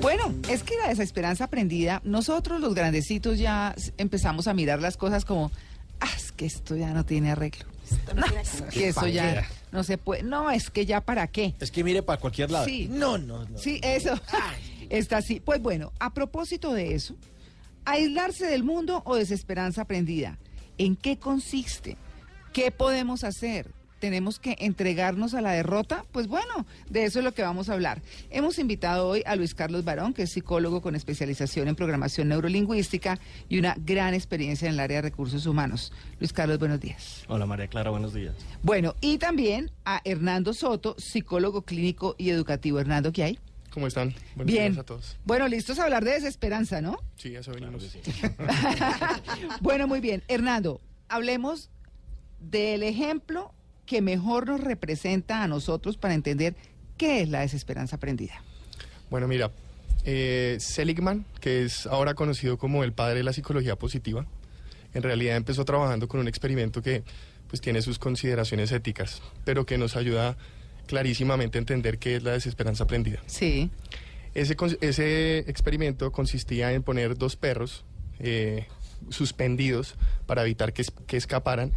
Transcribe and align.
Bueno, 0.00 0.32
es 0.48 0.62
que 0.62 0.76
la 0.76 0.88
desesperanza 0.88 1.44
aprendida, 1.44 2.00
nosotros 2.04 2.60
los 2.60 2.74
grandecitos 2.74 3.38
ya 3.38 3.74
empezamos 3.96 4.46
a 4.46 4.54
mirar 4.54 4.80
las 4.80 4.96
cosas 4.96 5.24
como, 5.24 5.50
ah, 6.00 6.08
es 6.16 6.30
que 6.30 6.46
esto 6.46 6.76
ya 6.76 6.92
no 6.92 7.04
tiene 7.04 7.32
arreglo. 7.32 7.64
No, 8.14 8.24
es 8.40 8.62
que 8.72 8.88
eso 8.88 9.06
ya 9.08 9.46
no 9.72 9.82
se 9.82 9.98
puede. 9.98 10.22
No, 10.22 10.50
es 10.50 10.70
que 10.70 10.86
ya 10.86 11.00
para 11.00 11.26
qué. 11.26 11.54
Es 11.60 11.70
que 11.70 11.82
mire 11.82 12.02
para 12.02 12.20
cualquier 12.20 12.50
lado. 12.50 12.64
Sí. 12.64 12.88
No, 12.88 13.18
no, 13.18 13.44
no. 13.46 13.58
Sí, 13.58 13.80
eso. 13.82 14.14
Está 14.88 15.18
así. 15.18 15.40
Pues 15.40 15.60
bueno, 15.60 15.92
a 15.98 16.14
propósito 16.14 16.72
de 16.72 16.94
eso, 16.94 17.14
aislarse 17.84 18.46
del 18.46 18.62
mundo 18.62 19.02
o 19.04 19.16
desesperanza 19.16 19.82
aprendida. 19.82 20.38
¿En 20.78 20.94
qué 20.94 21.18
consiste? 21.18 21.96
¿Qué 22.52 22.70
podemos 22.70 23.24
hacer? 23.24 23.72
¿Tenemos 23.98 24.38
que 24.38 24.56
entregarnos 24.60 25.34
a 25.34 25.40
la 25.40 25.52
derrota? 25.52 26.04
Pues 26.12 26.28
bueno, 26.28 26.66
de 26.88 27.04
eso 27.04 27.18
es 27.18 27.24
lo 27.24 27.32
que 27.32 27.42
vamos 27.42 27.68
a 27.68 27.72
hablar. 27.72 28.00
Hemos 28.30 28.58
invitado 28.58 29.08
hoy 29.08 29.22
a 29.26 29.34
Luis 29.34 29.54
Carlos 29.54 29.84
Barón, 29.84 30.14
que 30.14 30.22
es 30.22 30.30
psicólogo 30.32 30.80
con 30.80 30.94
especialización 30.94 31.68
en 31.68 31.74
programación 31.74 32.28
neurolingüística 32.28 33.18
y 33.48 33.58
una 33.58 33.74
gran 33.78 34.14
experiencia 34.14 34.68
en 34.68 34.74
el 34.74 34.80
área 34.80 34.98
de 34.98 35.02
recursos 35.02 35.46
humanos. 35.46 35.92
Luis 36.20 36.32
Carlos, 36.32 36.58
buenos 36.58 36.80
días. 36.80 37.24
Hola 37.28 37.46
María 37.46 37.66
Clara, 37.66 37.90
buenos 37.90 38.14
días. 38.14 38.34
Bueno, 38.62 38.94
y 39.00 39.18
también 39.18 39.70
a 39.84 40.00
Hernando 40.04 40.54
Soto, 40.54 40.94
psicólogo 40.98 41.62
clínico 41.62 42.14
y 42.18 42.30
educativo. 42.30 42.78
Hernando, 42.78 43.12
¿qué 43.12 43.24
hay? 43.24 43.38
¿Cómo 43.70 43.86
están? 43.86 44.14
Buenos 44.34 44.52
Bien. 44.52 44.72
días 44.72 44.78
a 44.78 44.86
todos. 44.86 45.16
Bueno, 45.24 45.46
listos 45.48 45.78
a 45.78 45.84
hablar 45.84 46.04
de 46.04 46.12
desesperanza, 46.12 46.80
¿no? 46.80 46.98
Sí, 47.16 47.34
eso 47.34 47.52
venimos. 47.52 47.84
bueno, 49.60 49.86
muy 49.86 50.00
bien. 50.00 50.22
Hernando, 50.28 50.80
hablemos 51.08 51.70
del 52.40 52.82
ejemplo 52.82 53.52
que 53.88 54.02
mejor 54.02 54.46
nos 54.46 54.60
representa 54.60 55.42
a 55.42 55.48
nosotros 55.48 55.96
para 55.96 56.12
entender 56.12 56.54
qué 56.98 57.22
es 57.22 57.28
la 57.30 57.40
desesperanza 57.40 57.96
aprendida. 57.96 58.42
Bueno, 59.08 59.26
mira, 59.26 59.50
eh, 60.04 60.58
Seligman, 60.60 61.24
que 61.40 61.64
es 61.64 61.86
ahora 61.86 62.12
conocido 62.12 62.58
como 62.58 62.84
el 62.84 62.92
padre 62.92 63.18
de 63.18 63.22
la 63.24 63.32
psicología 63.32 63.76
positiva, 63.76 64.26
en 64.92 65.02
realidad 65.02 65.36
empezó 65.36 65.64
trabajando 65.64 66.06
con 66.06 66.20
un 66.20 66.28
experimento 66.28 66.82
que 66.82 67.02
pues 67.48 67.62
tiene 67.62 67.80
sus 67.80 67.98
consideraciones 67.98 68.72
éticas, 68.72 69.22
pero 69.46 69.64
que 69.64 69.78
nos 69.78 69.96
ayuda 69.96 70.36
clarísimamente 70.86 71.56
a 71.56 71.60
entender 71.60 71.98
qué 71.98 72.16
es 72.16 72.22
la 72.22 72.32
desesperanza 72.32 72.84
aprendida. 72.84 73.22
Sí. 73.26 73.70
Ese, 74.34 75.38
experimento 75.48 76.12
consistía 76.12 76.72
en 76.72 76.82
poner 76.82 77.16
dos 77.16 77.36
perros 77.36 77.86
eh, 78.18 78.66
suspendidos 79.08 79.94
para 80.26 80.42
evitar 80.42 80.74
que 80.74 81.16
escaparan 81.16 81.72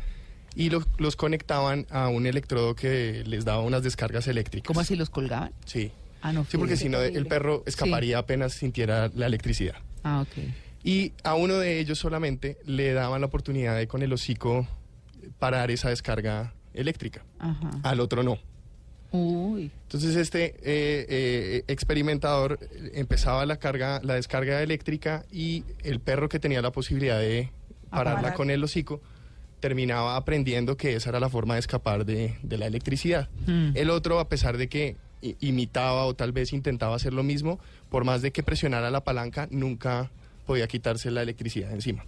y 0.55 0.69
los, 0.69 0.85
los 0.97 1.15
conectaban 1.15 1.87
a 1.89 2.09
un 2.09 2.25
electrodo 2.25 2.75
que 2.75 3.23
les 3.25 3.45
daba 3.45 3.61
unas 3.61 3.83
descargas 3.83 4.27
eléctricas. 4.27 4.67
¿Cómo 4.67 4.79
así 4.79 4.95
los 4.95 5.09
colgaban? 5.09 5.51
Sí. 5.65 5.91
Ah, 6.21 6.33
no. 6.33 6.45
Sí, 6.45 6.57
porque 6.57 6.77
si 6.77 6.89
no, 6.89 6.99
el 7.01 7.25
perro 7.25 7.63
escaparía 7.65 8.19
apenas 8.19 8.53
sintiera 8.53 9.09
la 9.15 9.25
electricidad. 9.25 9.75
Ah, 10.03 10.21
ok. 10.21 10.43
Y 10.83 11.13
a 11.23 11.35
uno 11.35 11.57
de 11.57 11.79
ellos 11.79 11.99
solamente 11.99 12.57
le 12.65 12.93
daban 12.93 13.21
la 13.21 13.27
oportunidad 13.27 13.77
de 13.77 13.87
con 13.87 14.01
el 14.01 14.11
hocico 14.13 14.67
parar 15.39 15.71
esa 15.71 15.89
descarga 15.89 16.53
eléctrica. 16.73 17.23
Ajá. 17.39 17.71
Al 17.83 17.99
otro 17.99 18.23
no. 18.23 18.37
Uy. 19.11 19.71
Entonces 19.83 20.15
este 20.15 20.45
eh, 20.45 21.05
eh, 21.09 21.63
experimentador 21.67 22.59
empezaba 22.93 23.45
la 23.45 23.57
carga, 23.57 23.99
la 24.03 24.15
descarga 24.15 24.61
eléctrica 24.63 25.25
y 25.31 25.65
el 25.83 25.99
perro 25.99 26.29
que 26.29 26.39
tenía 26.39 26.61
la 26.61 26.71
posibilidad 26.71 27.19
de 27.19 27.51
pararla 27.89 28.33
con 28.33 28.49
el 28.49 28.63
hocico 28.63 29.01
terminaba 29.61 30.17
aprendiendo 30.17 30.75
que 30.75 30.95
esa 30.95 31.09
era 31.11 31.19
la 31.21 31.29
forma 31.29 31.53
de 31.53 31.61
escapar 31.61 32.03
de, 32.05 32.35
de 32.43 32.57
la 32.57 32.65
electricidad. 32.65 33.29
Mm. 33.47 33.71
El 33.75 33.89
otro, 33.89 34.19
a 34.19 34.27
pesar 34.27 34.57
de 34.57 34.67
que 34.67 34.97
imitaba 35.39 36.05
o 36.05 36.15
tal 36.15 36.31
vez 36.33 36.51
intentaba 36.51 36.95
hacer 36.95 37.13
lo 37.13 37.23
mismo, 37.23 37.59
por 37.89 38.03
más 38.03 38.21
de 38.21 38.31
que 38.31 38.43
presionara 38.43 38.89
la 38.91 39.03
palanca, 39.03 39.47
nunca 39.51 40.11
podía 40.47 40.67
quitarse 40.67 41.11
la 41.11 41.21
electricidad 41.21 41.69
de 41.69 41.75
encima. 41.75 42.05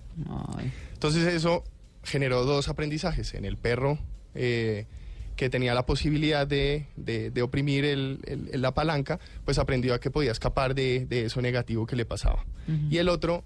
Ay. 0.57 0.71
Entonces 0.93 1.25
eso 1.31 1.63
generó 2.03 2.43
dos 2.43 2.67
aprendizajes. 2.69 3.33
En 3.35 3.45
el 3.45 3.55
perro 3.55 3.99
eh, 4.35 4.87
que 5.35 5.49
tenía 5.49 5.75
la 5.75 5.85
posibilidad 5.85 6.47
de, 6.47 6.87
de- 6.95 7.29
de 7.29 7.41
oprimir 7.43 7.85
el- 7.85 8.19
el- 8.25 8.61
la 8.61 8.73
palanca, 8.73 9.19
pues 9.45 9.59
aprendió 9.59 9.93
a 9.93 9.99
que 9.99 10.09
podía 10.09 10.31
escapar 10.31 10.73
de, 10.73 11.05
de 11.05 11.25
eso 11.25 11.39
negativo 11.41 11.85
que 11.85 11.95
le 11.95 12.05
pasaba. 12.05 12.43
Y 12.89 12.97
el 12.97 13.09
otro 13.09 13.43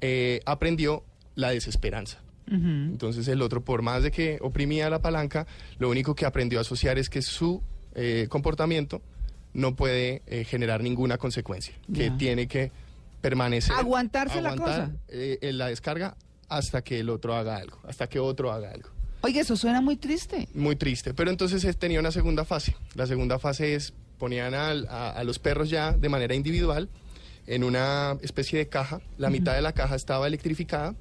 eh, 0.00 0.40
aprendió 0.46 1.04
la 1.34 1.50
desesperanza. 1.50 2.21
Entonces 2.46 3.28
el 3.28 3.40
otro, 3.42 3.64
por 3.64 3.82
más 3.82 4.02
de 4.02 4.10
que 4.10 4.38
oprimía 4.42 4.90
la 4.90 5.00
palanca, 5.00 5.46
lo 5.78 5.88
único 5.90 6.14
que 6.14 6.26
aprendió 6.26 6.58
a 6.58 6.62
asociar 6.62 6.98
es 6.98 7.08
que 7.08 7.22
su 7.22 7.62
eh, 7.94 8.26
comportamiento 8.28 9.00
no 9.54 9.74
puede 9.76 10.22
eh, 10.26 10.44
generar 10.44 10.82
ninguna 10.82 11.18
consecuencia, 11.18 11.74
que 11.94 12.08
Ya. 12.10 12.16
tiene 12.16 12.46
que 12.48 12.70
permanecer. 13.20 13.74
Aguantarse 13.76 14.40
la 14.42 14.50
aguantar, 14.50 14.86
cosa. 14.90 14.96
eh, 15.08 15.38
en 15.42 15.58
la 15.58 15.66
descarga 15.68 16.16
hasta 16.48 16.82
que 16.82 17.00
el 17.00 17.08
otro 17.10 17.34
haga 17.34 17.56
algo, 17.56 17.78
hasta 17.86 18.06
que 18.08 18.18
otro 18.18 18.52
haga 18.52 18.70
algo. 18.70 18.88
Oye, 19.22 19.40
eso 19.40 19.56
suena 19.56 19.80
muy 19.80 19.96
triste. 19.96 20.48
Muy 20.54 20.74
triste. 20.74 21.14
Pero 21.14 21.30
entonces 21.30 21.62
eh, 21.64 21.72
tenía 21.74 22.00
una 22.00 22.10
segunda 22.10 22.44
fase. 22.44 22.74
La 22.94 23.06
segunda 23.06 23.38
fase 23.38 23.74
es 23.74 23.92
ponían 24.18 24.54
al- 24.54 24.86
a, 24.88 25.10
a 25.10 25.24
los 25.24 25.38
perros 25.38 25.70
ya 25.70 25.92
de 25.92 26.08
manera 26.08 26.34
individual 26.34 26.88
en 27.46 27.62
una 27.64 28.16
especie 28.22 28.58
de 28.58 28.68
caja. 28.68 29.00
La 29.18 29.30
mitad 29.30 29.54
de 29.54 29.62
la 29.62 29.72
caja 29.72 29.94
estaba 29.94 30.26
electrificada, 30.26 30.94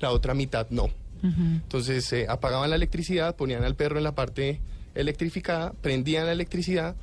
la 0.00 0.10
otra 0.10 0.34
mitad 0.34 0.66
no. 0.70 0.88
Entonces 1.22 2.10
eh, 2.14 2.26
apagaban 2.28 2.70
la 2.70 2.76
electricidad, 2.76 3.36
ponían 3.36 3.62
al 3.62 3.74
perro 3.76 3.98
en 3.98 4.04
la 4.04 4.14
parte 4.14 4.60
electrificada, 4.94 5.72
prendían 5.82 6.24
la 6.26 6.32
electricidad 6.32 6.96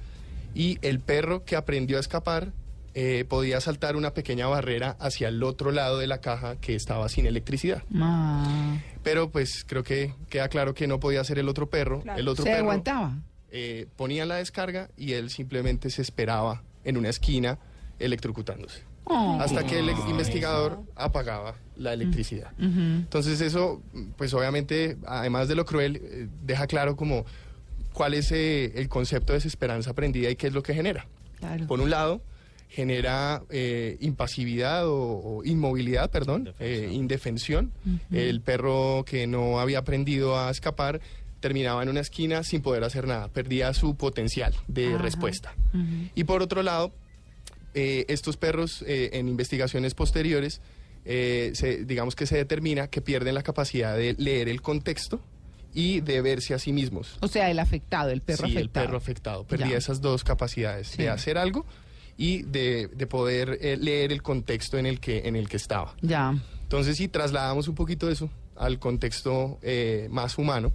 y 0.56 0.80
el 0.82 1.00
perro 1.00 1.46
que 1.46 1.56
aprendió 1.56 1.98
a 1.98 2.00
escapar 2.00 2.52
eh, 2.96 3.26
podía 3.30 3.62
saltar 3.62 3.96
una 3.96 4.16
pequeña 4.16 4.48
barrera 4.48 4.98
hacia 5.00 5.28
el 5.28 5.44
otro 5.44 5.72
lado 5.72 6.00
de 6.00 6.08
la 6.08 6.20
caja 6.20 6.56
que 6.56 6.74
estaba 6.74 7.10
sin 7.10 7.28
electricidad. 7.28 7.84
Ah. 7.96 8.78
Pero 9.04 9.30
pues 9.30 9.64
creo 9.68 9.84
que 9.84 10.16
queda 10.30 10.50
claro 10.50 10.74
que 10.74 10.88
no 10.88 11.00
podía 11.00 11.24
ser 11.24 11.38
el 11.38 11.48
otro 11.48 11.70
perro. 11.70 12.02
El 12.18 12.28
otro 12.28 12.44
Se 12.44 12.50
perro 12.50 12.64
aguantaba. 12.64 13.18
eh, 13.52 13.86
ponía 13.98 14.26
la 14.26 14.38
descarga 14.38 14.90
y 14.98 15.14
él 15.14 15.30
simplemente 15.30 15.92
se 15.92 16.02
esperaba 16.02 16.64
en 16.86 16.98
una 16.98 17.10
esquina 17.10 17.60
electrocutándose. 18.00 18.82
Oh. 19.04 19.38
Hasta 19.40 19.64
que 19.64 19.78
el 19.78 19.90
investigador 20.10 20.82
apagaba 20.96 21.54
la 21.78 21.94
electricidad. 21.94 22.52
Entonces 22.60 23.42
eso, 23.42 23.82
pues 24.18 24.34
obviamente, 24.34 24.98
además 25.06 25.48
de 25.48 25.56
lo 25.56 25.66
cruel, 25.66 26.02
eh, 26.04 26.28
deja 26.44 26.68
claro 26.68 26.96
como 26.96 27.26
cuál 27.94 28.14
es 28.14 28.32
eh, 28.32 28.74
el 28.76 28.90
concepto 28.90 29.34
de 29.34 29.38
desesperanza 29.38 29.92
aprendida 29.92 30.30
y 30.30 30.36
qué 30.36 30.48
es 30.48 30.54
lo 30.54 30.64
que 30.64 30.74
genera. 30.74 31.08
Claro. 31.40 31.68
Por 31.68 31.82
un 31.82 31.90
lado, 31.90 32.22
genera 32.70 33.44
eh, 33.50 33.98
impasividad 34.02 34.88
o, 34.88 34.94
o 34.96 35.44
inmovilidad, 35.44 36.12
perdón, 36.12 36.54
eh, 36.60 36.90
indefensión. 36.92 37.72
El 38.12 38.42
perro 38.42 39.04
que 39.06 39.26
no 39.28 39.60
había 39.60 39.80
aprendido 39.80 40.38
a 40.38 40.52
escapar 40.52 41.00
terminaba 41.40 41.84
en 41.84 41.90
una 41.90 42.00
esquina 42.02 42.44
sin 42.44 42.62
poder 42.62 42.84
hacer 42.84 43.08
nada, 43.08 43.28
perdía 43.30 43.74
su 43.74 43.96
potencial 43.96 44.54
de 44.68 44.96
Ajá. 44.96 44.98
respuesta. 44.98 45.56
Y 46.16 46.24
por 46.26 46.42
otro 46.42 46.64
lado, 46.64 46.92
eh, 47.74 48.06
estos 48.10 48.38
perros 48.38 48.84
eh, 48.88 49.12
en 49.14 49.28
investigaciones 49.28 49.94
posteriores, 49.94 50.62
eh, 51.10 51.52
se- 51.56 51.86
digamos 51.86 52.16
que 52.16 52.26
se 52.28 52.36
determina 52.36 52.88
que 52.88 53.02
pierden 53.02 53.34
la 53.34 53.42
capacidad 53.44 53.96
de 53.96 54.14
leer 54.18 54.50
el 54.50 54.62
contexto 54.62 55.22
y 55.74 56.02
de 56.02 56.22
verse 56.22 56.54
a 56.54 56.60
sí 56.60 56.74
mismos. 56.74 57.18
O 57.22 57.28
sea, 57.28 57.50
el 57.50 57.60
afectado, 57.60 58.10
el 58.10 58.22
perro 58.22 58.46
sí, 58.48 58.52
el 58.52 58.58
afectado. 58.58 58.86
perro 58.86 58.98
afectado. 58.98 59.44
Perdía 59.46 59.72
Ya. 59.72 59.78
esas 59.78 60.02
dos 60.02 60.24
capacidades, 60.24 60.88
Sí. 60.90 61.04
de 61.04 61.10
hacer 61.10 61.38
algo 61.38 61.66
y 62.18 62.42
de, 62.44 62.88
de 62.88 63.08
poder 63.08 63.58
eh, 63.62 63.78
leer 63.78 64.12
el 64.12 64.22
contexto 64.22 64.78
en 64.78 64.86
el 64.86 65.00
que, 65.00 65.28
en 65.28 65.36
el 65.36 65.48
que 65.48 65.58
estaba. 65.58 65.96
Ya. 66.02 66.36
Entonces, 66.64 66.98
si 66.98 67.08
trasladamos 67.08 67.68
un 67.68 67.76
poquito 67.76 68.10
eso 68.10 68.30
al 68.56 68.80
contexto 68.80 69.60
eh, 69.62 70.08
más 70.10 70.38
humano, 70.38 70.74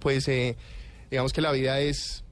pues 0.00 0.26
eh, 0.28 0.56
digamos 1.10 1.32
que 1.34 1.42
la 1.42 1.52
vida 1.52 1.78
es 1.80 2.24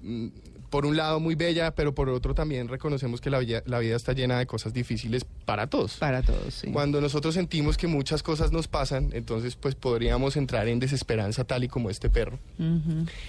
mm, 0.00 0.28
por 0.72 0.86
un 0.86 0.96
lado 0.96 1.20
muy 1.20 1.34
bella, 1.34 1.74
pero 1.74 1.94
por 1.94 2.08
otro 2.08 2.34
también 2.34 2.66
reconocemos 2.66 3.20
que 3.20 3.28
la 3.28 3.38
vida, 3.40 3.62
la 3.66 3.78
vida 3.78 3.94
está 3.94 4.14
llena 4.14 4.38
de 4.38 4.46
cosas 4.46 4.72
difíciles 4.72 5.26
para 5.44 5.66
todos. 5.66 5.98
Para 5.98 6.22
todos, 6.22 6.54
sí. 6.54 6.72
Cuando 6.72 6.98
nosotros 7.02 7.34
sentimos 7.34 7.76
que 7.76 7.86
muchas 7.86 8.22
cosas 8.22 8.52
nos 8.52 8.68
pasan, 8.68 9.10
entonces 9.12 9.54
pues 9.54 9.74
podríamos 9.74 10.34
entrar 10.38 10.68
en 10.68 10.80
desesperanza 10.80 11.44
tal 11.44 11.62
y 11.64 11.68
como 11.68 11.90
este 11.90 12.08
perro. 12.08 12.38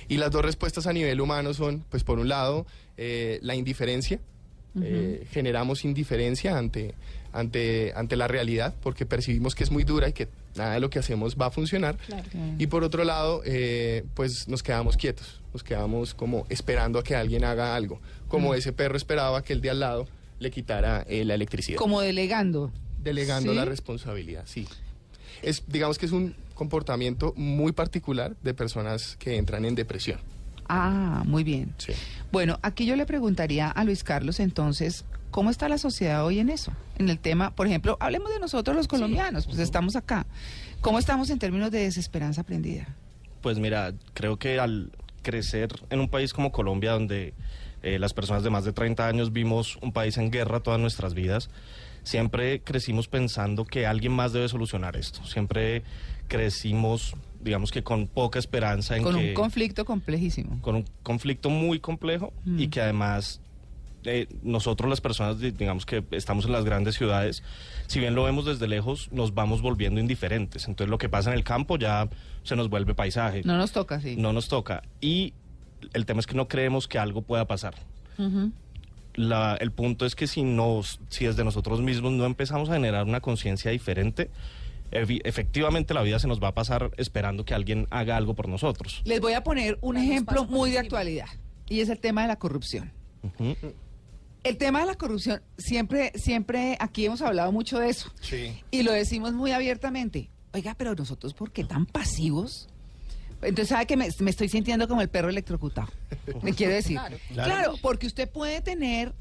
Y 0.07 0.17
las 0.17 0.31
dos 0.31 0.45
respuestas 0.45 0.87
a 0.87 0.93
nivel 0.93 1.19
humano 1.19 1.53
son, 1.53 1.83
pues 1.89 2.05
por 2.05 2.17
un 2.17 2.29
lado, 2.29 2.65
eh, 2.95 3.39
la 3.41 3.55
indiferencia. 3.55 4.21
Eh, 4.81 5.27
generamos 5.29 5.83
indiferencia 5.83 6.57
ante, 6.57 6.95
ante, 7.33 7.91
ante 7.95 8.15
la 8.15 8.27
realidad 8.27 8.73
porque 8.81 9.05
percibimos 9.05 9.55
que 9.55 9.63
es 9.63 9.71
muy 9.71 9.83
dura 9.83 10.07
y 10.07 10.13
que 10.13 10.29
nada 10.55 10.75
de 10.75 10.79
lo 10.79 10.89
que 10.89 10.99
hacemos 10.99 11.35
va 11.35 11.47
a 11.47 11.51
funcionar. 11.51 11.97
Y 12.57 12.67
por 12.67 12.83
otro 12.83 13.03
lado, 13.03 13.41
eh, 13.45 14.05
pues 14.13 14.47
nos 14.47 14.63
quedamos 14.63 14.95
quietos, 14.95 15.41
nos 15.51 15.63
quedamos 15.63 16.13
como 16.13 16.45
esperando 16.49 16.99
a 16.99 17.03
que 17.03 17.15
alguien 17.15 17.43
haga 17.43 17.75
algo, 17.75 17.99
como 18.27 18.53
ese 18.53 18.71
perro 18.71 18.95
esperaba 18.95 19.43
que 19.43 19.53
el 19.53 19.61
de 19.61 19.71
al 19.71 19.79
lado 19.79 20.07
le 20.39 20.51
quitara 20.51 21.05
eh, 21.07 21.25
la 21.25 21.33
electricidad. 21.33 21.77
Como 21.77 22.01
delegando. 22.01 22.71
Delegando 23.01 23.51
¿Sí? 23.51 23.57
la 23.57 23.65
responsabilidad, 23.65 24.43
sí. 24.45 24.67
Es, 25.41 25.63
digamos 25.67 25.97
que 25.97 26.05
es 26.05 26.11
un 26.11 26.35
comportamiento 26.53 27.33
muy 27.35 27.71
particular 27.71 28.35
de 28.43 28.53
personas 28.53 29.17
que 29.17 29.37
entran 29.37 29.65
en 29.65 29.75
depresión. 29.75 30.19
Ah, 30.69 31.23
muy 31.25 31.43
bien. 31.43 31.73
Sí. 31.77 31.93
Bueno, 32.31 32.59
aquí 32.61 32.85
yo 32.85 32.95
le 32.95 33.05
preguntaría 33.05 33.69
a 33.69 33.83
Luis 33.83 34.03
Carlos 34.03 34.39
entonces, 34.39 35.03
¿cómo 35.33 35.49
está 35.49 35.67
la 35.67 35.77
sociedad 35.77 36.23
hoy 36.25 36.39
en 36.39 36.49
eso? 36.49 36.71
En 36.97 37.09
el 37.09 37.19
tema, 37.19 37.51
por 37.55 37.67
ejemplo, 37.67 37.97
hablemos 37.99 38.31
de 38.31 38.39
nosotros 38.39 38.77
los 38.77 38.87
colombianos, 38.87 39.45
pues 39.47 39.59
estamos 39.59 39.95
acá. 39.97 40.25
¿Cómo 40.79 40.99
estamos 40.99 41.29
en 41.29 41.39
términos 41.39 41.71
de 41.71 41.79
desesperanza 41.79 42.41
aprendida? 42.41 42.87
Pues 43.41 43.59
mira, 43.59 43.93
creo 44.13 44.37
que 44.37 44.59
al 44.59 44.91
crecer 45.21 45.69
en 45.89 45.99
un 45.99 46.07
país 46.09 46.33
como 46.33 46.51
Colombia, 46.51 46.91
donde 46.91 47.33
eh, 47.81 47.99
las 47.99 48.13
personas 48.13 48.43
de 48.43 48.49
más 48.49 48.63
de 48.63 48.71
30 48.73 49.05
años 49.07 49.33
vimos 49.33 49.77
un 49.81 49.91
país 49.91 50.17
en 50.17 50.31
guerra 50.31 50.61
todas 50.61 50.79
nuestras 50.79 51.13
vidas, 51.13 51.49
siempre 52.03 52.61
crecimos 52.61 53.07
pensando 53.07 53.65
que 53.65 53.85
alguien 53.87 54.13
más 54.13 54.31
debe 54.33 54.47
solucionar 54.47 54.95
esto. 54.95 55.25
Siempre 55.25 55.83
crecimos, 56.27 57.15
digamos 57.41 57.71
que 57.71 57.83
con 57.83 58.07
poca 58.07 58.39
esperanza 58.39 58.97
en 58.97 59.03
Con 59.03 59.15
que... 59.17 59.29
un 59.29 59.33
conflicto 59.33 59.85
complejísimo. 59.85 60.61
con 60.61 60.75
un 60.75 60.85
conflicto 61.03 61.49
muy 61.49 61.79
complejo 61.79 62.33
Mm. 62.45 62.59
y 62.59 62.67
que 62.67 62.81
además 62.81 63.39
eh, 64.05 64.27
nosotros 64.43 64.89
las 64.89 65.01
personas, 65.01 65.39
di- 65.39 65.51
digamos 65.51 65.85
que 65.85 66.03
estamos 66.11 66.45
en 66.45 66.51
las 66.51 66.63
grandes 66.65 66.95
ciudades, 66.95 67.43
si 67.87 67.99
bien 67.99 68.15
lo 68.15 68.23
vemos 68.23 68.45
desde 68.45 68.67
lejos, 68.67 69.09
nos 69.11 69.33
vamos 69.33 69.61
volviendo 69.61 69.99
indiferentes. 69.99 70.67
Entonces 70.67 70.89
lo 70.89 70.97
que 70.97 71.09
pasa 71.09 71.31
en 71.31 71.37
el 71.37 71.43
campo 71.43 71.77
ya 71.77 72.09
se 72.43 72.55
nos 72.55 72.69
vuelve 72.69 72.93
paisaje, 72.95 73.41
No 73.45 73.57
nos 73.57 73.71
toca, 73.71 73.99
sí. 74.01 74.15
no 74.17 74.33
nos 74.33 74.47
toca. 74.47 74.83
Y 75.01 75.33
el 75.93 76.05
tema 76.05 76.19
es 76.19 76.27
que 76.27 76.35
no 76.35 76.47
creemos 76.47 76.87
que 76.87 76.97
algo 76.99 77.21
pueda 77.21 77.45
pasar. 77.45 77.75
La- 79.15 79.55
el 79.59 79.71
punto 79.71 80.05
es 80.05 80.15
que 80.15 80.25
si, 80.27 80.41
nos, 80.43 80.99
si 81.09 81.25
desde 81.25 81.43
nosotros 81.43 81.81
mismos 81.81 82.11
no 82.13 82.25
empezamos 82.25 82.69
a 82.69 82.73
generar 82.73 83.05
una 83.05 83.21
conciencia 83.21 83.69
diferente, 83.71 84.31
efectivamente 84.91 85.93
la 85.93 86.01
vida 86.01 86.19
se 86.19 86.27
nos 86.27 86.41
va 86.41 86.49
a 86.49 86.53
pasar 86.53 86.91
esperando 86.97 87.45
que 87.45 87.53
alguien 87.53 87.87
haga 87.91 88.17
algo 88.17 88.33
por 88.33 88.47
nosotros. 88.47 89.01
Les 89.05 89.19
voy 89.21 89.33
a 89.33 89.43
poner 89.43 89.77
un 89.81 89.97
ejemplo 89.97 90.45
muy 90.45 90.71
de 90.71 90.79
actualidad 90.79 91.27
y 91.69 91.79
es 91.81 91.89
el 91.89 91.99
tema 91.99 92.23
de 92.23 92.27
la 92.27 92.37
corrupción. 92.37 92.91
Ujú. 93.39 93.55
El 94.43 94.57
tema 94.57 94.81
de 94.81 94.85
la 94.87 94.95
corrupción, 94.95 95.41
siempre, 95.57 96.11
siempre 96.15 96.75
aquí 96.79 97.05
hemos 97.05 97.21
hablado 97.21 97.51
mucho 97.51 97.79
de 97.79 97.89
eso. 97.89 98.11
Y 98.71 98.83
lo 98.83 98.91
decimos 98.91 99.33
muy 99.33 99.51
abiertamente. 99.51 100.29
Oiga, 100.53 100.75
pero 100.77 100.93
nosotros, 100.95 101.33
¿por 101.33 101.51
qué 101.51 101.63
tan 101.63 101.85
pasivos? 101.85 102.67
Entonces, 103.41 103.69
¿sabe 103.69 103.85
que 103.85 103.97
me, 103.97 104.09
me 104.19 104.29
estoy 104.29 104.49
sintiendo 104.49 104.87
como 104.87 105.01
el 105.01 105.09
perro 105.09 105.29
electrocutado? 105.29 105.89
Me 106.41 106.53
quiero 106.53 106.73
decir. 106.73 106.99
Claro. 107.33 107.75
porque 107.81 108.07
usted 108.07 108.29
puede 108.29 108.61
tener 108.61 109.13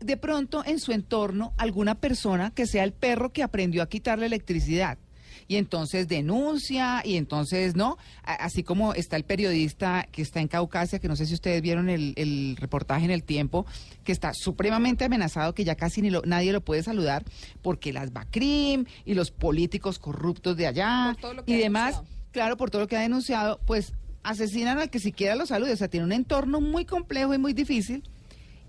de 0.00 0.16
pronto 0.16 0.64
en 0.64 0.78
su 0.78 0.92
entorno 0.92 1.52
alguna 1.58 1.94
persona 1.96 2.52
que 2.52 2.66
sea 2.66 2.84
el 2.84 2.92
perro 2.92 3.32
que 3.32 3.42
aprendió 3.42 3.82
a 3.82 3.88
quitarle 3.88 4.26
electricidad. 4.26 4.98
Y 5.50 5.56
entonces 5.56 6.06
denuncia, 6.06 7.02
y 7.04 7.16
entonces, 7.16 7.74
¿no? 7.74 7.98
Así 8.22 8.62
como 8.62 8.94
está 8.94 9.16
el 9.16 9.24
periodista 9.24 10.06
que 10.12 10.22
está 10.22 10.40
en 10.40 10.46
Caucasia, 10.46 11.00
que 11.00 11.08
no 11.08 11.16
sé 11.16 11.26
si 11.26 11.34
ustedes 11.34 11.60
vieron 11.60 11.88
el, 11.88 12.12
el 12.16 12.56
reportaje 12.56 13.04
en 13.04 13.10
el 13.10 13.24
tiempo, 13.24 13.66
que 14.04 14.12
está 14.12 14.30
supremamente 14.32 15.04
amenazado, 15.06 15.52
que 15.52 15.64
ya 15.64 15.74
casi 15.74 16.02
ni 16.02 16.10
lo- 16.10 16.22
nadie 16.24 16.52
lo 16.52 16.60
puede 16.60 16.84
saludar, 16.84 17.24
porque 17.62 17.92
las 17.92 18.12
BACRIM 18.12 18.84
y 19.04 19.14
los 19.14 19.32
políticos 19.32 19.98
corruptos 19.98 20.56
de 20.56 20.68
allá 20.68 21.16
y 21.46 21.56
demás, 21.56 21.94
denunciado. 21.94 22.06
claro, 22.30 22.56
por 22.56 22.70
todo 22.70 22.82
lo 22.82 22.86
que 22.86 22.96
ha 22.96 23.00
denunciado, 23.00 23.58
pues 23.66 23.92
asesinan 24.22 24.78
al 24.78 24.88
que 24.88 25.00
siquiera 25.00 25.34
lo 25.34 25.46
salude. 25.46 25.72
O 25.72 25.76
sea, 25.76 25.88
tiene 25.88 26.06
un 26.06 26.12
entorno 26.12 26.60
muy 26.60 26.84
complejo 26.84 27.34
y 27.34 27.38
muy 27.38 27.54
difícil. 27.54 28.04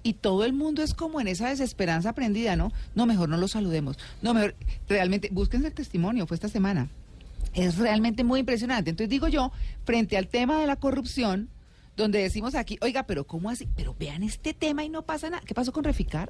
Y 0.04 0.14
todo 0.14 0.46
el 0.46 0.54
mundo 0.54 0.82
es 0.82 0.94
como 0.94 1.22
en 1.22 1.28
esa 1.28 1.50
desesperanza 1.50 2.10
aprendida, 2.10 2.56
¿no? 2.56 2.72
No, 2.96 3.06
mejor 3.06 3.30
no 3.30 3.38
lo 3.38 3.48
saludemos. 3.48 3.98
No, 4.22 4.34
mejor, 4.34 4.56
realmente, 4.90 5.30
búsquense 5.32 5.68
el 5.68 5.74
testimonio, 5.74 6.26
fue 6.28 6.36
esta 6.36 6.48
semana. 6.50 6.90
Es 7.54 7.78
realmente 7.78 8.24
muy 8.24 8.40
impresionante. 8.40 8.90
Entonces 8.90 9.10
digo 9.10 9.28
yo, 9.28 9.52
frente 9.84 10.18
al 10.18 10.28
tema 10.28 10.60
de 10.60 10.68
la 10.68 10.78
corrupción, 10.78 11.50
donde 11.98 12.20
decimos 12.22 12.56
aquí, 12.56 12.78
oiga, 12.82 13.04
pero 13.04 13.26
¿cómo 13.26 13.50
así? 13.50 13.68
Pero 13.76 13.96
vean 14.00 14.24
este 14.24 14.54
tema 14.54 14.84
y 14.84 14.90
no 14.90 15.02
pasa 15.04 15.30
nada. 15.30 15.44
¿Qué 15.46 15.54
pasó 15.54 15.72
con 15.72 15.84
Reficar? 15.84 16.30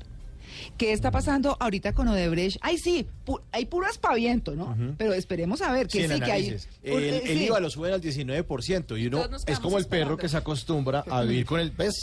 ¿Qué 0.75 0.91
está 0.91 1.11
pasando 1.11 1.55
ahorita 1.61 1.93
con 1.93 2.07
Odebrecht? 2.09 2.57
Ay, 2.61 2.77
sí, 2.77 3.07
pu- 3.25 3.39
hay 3.53 3.67
puro 3.67 3.85
aspaviento, 3.87 4.55
¿no? 4.55 4.75
Pero 4.97 5.13
esperemos 5.13 5.61
a 5.61 5.71
ver 5.71 5.87
que 5.87 6.07
Sí, 6.07 6.13
sí, 6.13 6.19
que 6.19 6.31
hay. 6.31 6.47
El, 6.49 7.03
eh, 7.03 7.21
el 7.23 7.37
sí. 7.37 7.45
IVA 7.45 7.59
lo 7.61 7.69
suben 7.69 7.93
al 7.93 8.01
19% 8.01 8.99
y 8.99 9.07
uno 9.07 9.23
es 9.47 9.59
como 9.59 9.77
el 9.77 9.85
perro 9.85 10.17
que 10.17 10.27
se 10.27 10.35
acostumbra 10.35 11.05
a 11.09 11.21
vivir 11.21 11.45
con 11.45 11.59
el 11.61 11.71
pez. 11.71 11.93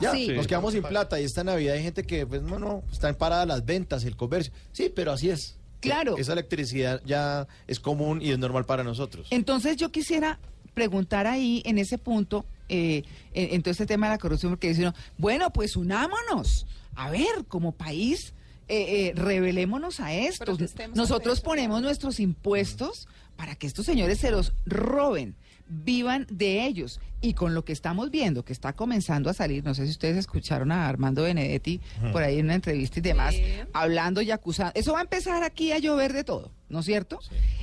Ya, 0.00 0.12
Sí. 0.12 0.28
nos 0.28 0.46
quedamos 0.46 0.72
sin 0.74 0.82
plata 0.82 1.20
y 1.20 1.24
esta 1.24 1.42
Navidad 1.44 1.74
hay 1.74 1.82
gente 1.82 2.04
que, 2.04 2.26
pues, 2.26 2.42
no, 2.42 2.58
no, 2.58 2.82
están 2.92 3.14
paradas 3.14 3.46
las 3.46 3.64
ventas, 3.64 4.04
el 4.04 4.16
comercio. 4.16 4.52
Sí, 4.72 4.92
pero 4.94 5.12
así 5.12 5.30
es. 5.30 5.56
Claro. 5.80 6.16
Esa 6.16 6.32
electricidad 6.32 7.00
ya 7.04 7.46
es 7.66 7.78
común 7.80 8.20
y 8.20 8.30
es 8.30 8.38
normal 8.38 8.64
para 8.64 8.82
nosotros. 8.82 9.28
Entonces 9.30 9.76
yo 9.76 9.90
quisiera 9.90 10.38
preguntar 10.74 11.26
ahí 11.26 11.62
en 11.64 11.78
ese 11.78 11.98
punto, 11.98 12.44
eh, 12.68 13.02
en, 13.32 13.54
en 13.54 13.62
todo 13.62 13.72
este 13.72 13.86
tema 13.86 14.06
de 14.06 14.14
la 14.14 14.18
corrupción, 14.18 14.52
porque 14.52 14.68
dicen, 14.68 14.92
bueno, 15.16 15.50
pues 15.52 15.76
unámonos. 15.76 16.66
A 16.94 17.10
ver, 17.10 17.44
como 17.46 17.72
país, 17.72 18.34
eh, 18.68 19.08
eh, 19.08 19.12
revelémonos 19.14 20.00
a. 20.00 20.10
Protestemos 20.38 20.96
Nosotros 20.96 21.40
ponemos 21.40 21.80
nuestros 21.80 22.20
impuestos 22.20 23.08
para 23.36 23.54
que 23.54 23.66
estos 23.66 23.86
señores 23.86 24.18
se 24.18 24.30
los 24.30 24.52
roben, 24.66 25.36
vivan 25.68 26.26
de 26.30 26.64
ellos. 26.66 27.00
Y 27.20 27.34
con 27.34 27.52
lo 27.54 27.64
que 27.64 27.72
estamos 27.72 28.10
viendo, 28.10 28.44
que 28.44 28.52
está 28.52 28.72
comenzando 28.74 29.28
a 29.28 29.34
salir, 29.34 29.64
no 29.64 29.74
sé 29.74 29.84
si 29.86 29.90
ustedes 29.90 30.16
escucharon 30.16 30.70
a 30.70 30.88
Armando 30.88 31.22
Benedetti 31.24 31.80
por 32.12 32.22
ahí 32.22 32.38
en 32.38 32.46
una 32.46 32.54
entrevista 32.54 33.00
y 33.00 33.02
demás, 33.02 33.34
Sí. 33.34 33.42
hablando 33.72 34.22
y 34.22 34.30
acusando. 34.30 34.72
Eso 34.76 34.92
va 34.92 35.00
a 35.00 35.02
empezar 35.02 35.42
aquí 35.42 35.72
a 35.72 35.78
llover 35.78 36.12
de 36.12 36.22
todo, 36.24 36.52
¿no 36.68 36.80
es 36.80 36.86
cierto? 36.86 37.18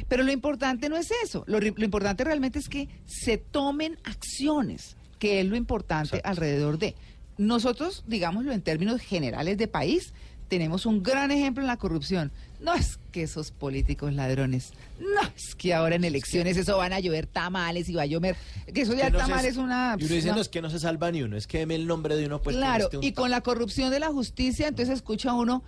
Pero 0.10 0.24
lo 0.24 0.32
importante 0.32 0.90
no 0.90 0.98
es 0.98 1.10
eso. 1.24 1.44
Lo 1.48 1.60
importante 1.66 2.24
realmente 2.24 2.60
es 2.60 2.68
que 2.70 2.90
se 3.06 3.38
tomen 3.38 3.98
acciones, 4.04 4.98
que 5.20 5.40
es 5.40 5.46
lo 5.46 5.56
importante 5.56 6.22
alrededor 6.24 6.78
de. 6.78 6.96
Nosotros, 7.38 8.04
digámoslo 8.08 8.52
en 8.52 8.62
términos 8.62 9.02
generales 9.02 9.58
de 9.58 9.68
país, 9.68 10.14
tenemos 10.48 10.86
un 10.86 11.02
gran 11.02 11.32
ejemplo 11.32 11.64
en 11.64 11.68
la 11.68 11.78
corrupción. 11.78 12.32
No 12.66 12.74
es 12.74 13.00
que 13.12 13.22
esos 13.24 13.52
políticos 13.52 14.12
ladrones, 14.14 14.74
no 15.00 15.22
es 15.36 15.56
que 15.56 15.74
ahora 15.74 15.96
en 15.96 16.04
elecciones 16.04 16.58
eso 16.58 16.78
van 16.78 16.92
a 16.94 17.00
llover 17.00 17.28
tamales 17.28 17.88
y 17.88 17.94
va 17.94 18.02
a 18.02 18.06
llover, 18.08 18.36
que 18.74 18.82
eso 18.82 18.94
ya 18.94 19.02
Que 19.02 19.08
el 19.08 19.14
no 19.14 19.20
se- 19.20 19.26
tamal 19.28 19.46
es 19.46 19.58
una... 19.58 19.96
Y 20.00 20.04
uno 20.06 20.16
dice, 20.16 20.32
no, 20.32 20.42
es 20.42 20.50
que 20.50 20.62
no 20.62 20.70
se 20.70 20.80
salva 20.80 21.12
ni 21.12 21.22
uno, 21.22 21.38
es 21.38 21.48
que 21.48 21.60
deme 21.60 21.76
el 21.76 21.86
nombre 21.88 22.16
de 22.16 22.26
uno. 22.26 22.42
Pues, 22.42 22.56
Claro, 22.56 22.86
esté 22.86 22.98
un 22.98 23.04
y 23.04 23.14
con 23.14 23.30
la 23.32 23.42
corrupción 23.42 23.92
de 23.92 24.00
la 24.00 24.08
justicia, 24.08 24.68
entonces 24.68 24.96
escucha 24.96 25.34
uno 25.34 25.64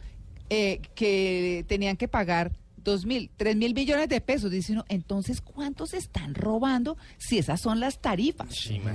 eh, 0.50 0.82
que 0.96 1.64
tenían 1.68 1.98
que 1.98 2.08
pagar 2.08 2.52
dos 2.78 3.06
mil, 3.06 3.30
tres 3.36 3.56
mil 3.58 3.74
millones 3.74 4.08
de 4.10 4.22
pesos. 4.22 4.50
Dice 4.50 4.72
uno, 4.72 4.86
entonces, 4.88 5.42
¿cuántos 5.42 5.94
están 5.94 6.34
robando 6.36 6.98
si 7.18 7.38
esas 7.38 7.60
son 7.62 7.80
las 7.82 8.00
tarifas? 8.02 8.48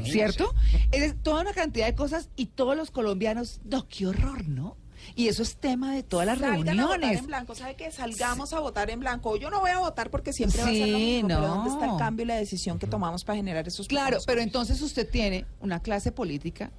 ¿Cierto? 0.04 0.54
Es 0.92 1.14
toda 1.22 1.42
una 1.42 1.52
cantidad 1.52 1.86
de 1.86 1.94
cosas 1.94 2.30
y 2.36 2.46
todos 2.46 2.74
los 2.76 2.90
colombianos, 2.90 3.60
no, 3.64 3.86
qué 3.88 4.06
horror, 4.06 4.48
¿no? 4.48 4.76
Y 5.14 5.28
eso 5.28 5.42
es 5.42 5.56
tema 5.56 5.94
de 5.94 6.02
todas 6.02 6.26
las 6.26 6.38
Salgan 6.38 6.54
a 6.54 6.56
votar 6.58 6.76
reuniones. 6.98 7.18
en 7.20 7.26
blanco, 7.26 7.54
¿sabe 7.54 7.74
qué? 7.76 7.90
Salgamos 7.90 8.52
a 8.52 8.60
votar 8.60 8.90
en 8.90 9.00
blanco. 9.00 9.36
Yo 9.36 9.50
no 9.50 9.60
voy 9.60 9.70
a 9.70 9.78
votar 9.78 10.10
porque 10.10 10.32
siempre 10.32 10.62
va 10.62 10.68
a 10.68 10.72
ser 10.72 10.88
lo 10.88 10.98
Sí, 10.98 11.24
pero 11.26 11.40
¿dónde 11.48 11.70
está 11.70 11.86
no. 11.86 11.92
el 11.94 11.98
cambio 11.98 12.24
y 12.24 12.26
la 12.28 12.36
decisión 12.36 12.78
que 12.78 12.86
tomamos 12.86 13.24
para 13.24 13.36
generar 13.36 13.66
esos 13.68 13.88
Claro, 13.88 14.18
pero 14.26 14.38
cambios? 14.38 14.46
entonces 14.46 14.80
usted 14.82 15.08
tiene 15.08 15.44
una 15.60 15.80
clase 15.80 16.12
política 16.12 16.70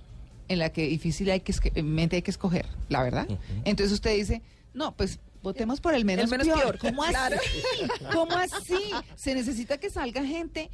en 0.48 0.60
la 0.60 0.72
que 0.72 0.88
difícil 0.88 1.30
hay 1.30 1.40
que 1.40 1.54
mente 1.84 2.18
hay 2.18 2.22
que 2.22 2.32
escoger, 2.32 2.66
la 2.90 3.02
verdad. 3.04 3.28
Entonces 3.66 3.92
usted 3.94 4.16
dice, 4.16 4.42
no, 4.74 4.94
pues 4.96 5.20
votemos 5.42 5.82
por 5.82 5.94
el 5.94 6.06
menos, 6.06 6.26
El 6.26 6.32
menos 6.32 6.48
peor. 6.48 6.60
peor, 6.62 6.78
¿Cómo 6.80 7.04
claro. 7.04 7.36
así? 7.38 8.04
¿Cómo 8.14 8.32
así? 8.38 8.92
Se 9.16 9.36
necesita 9.36 9.78
que 9.78 9.90
salga 9.90 10.24
gente 10.26 10.70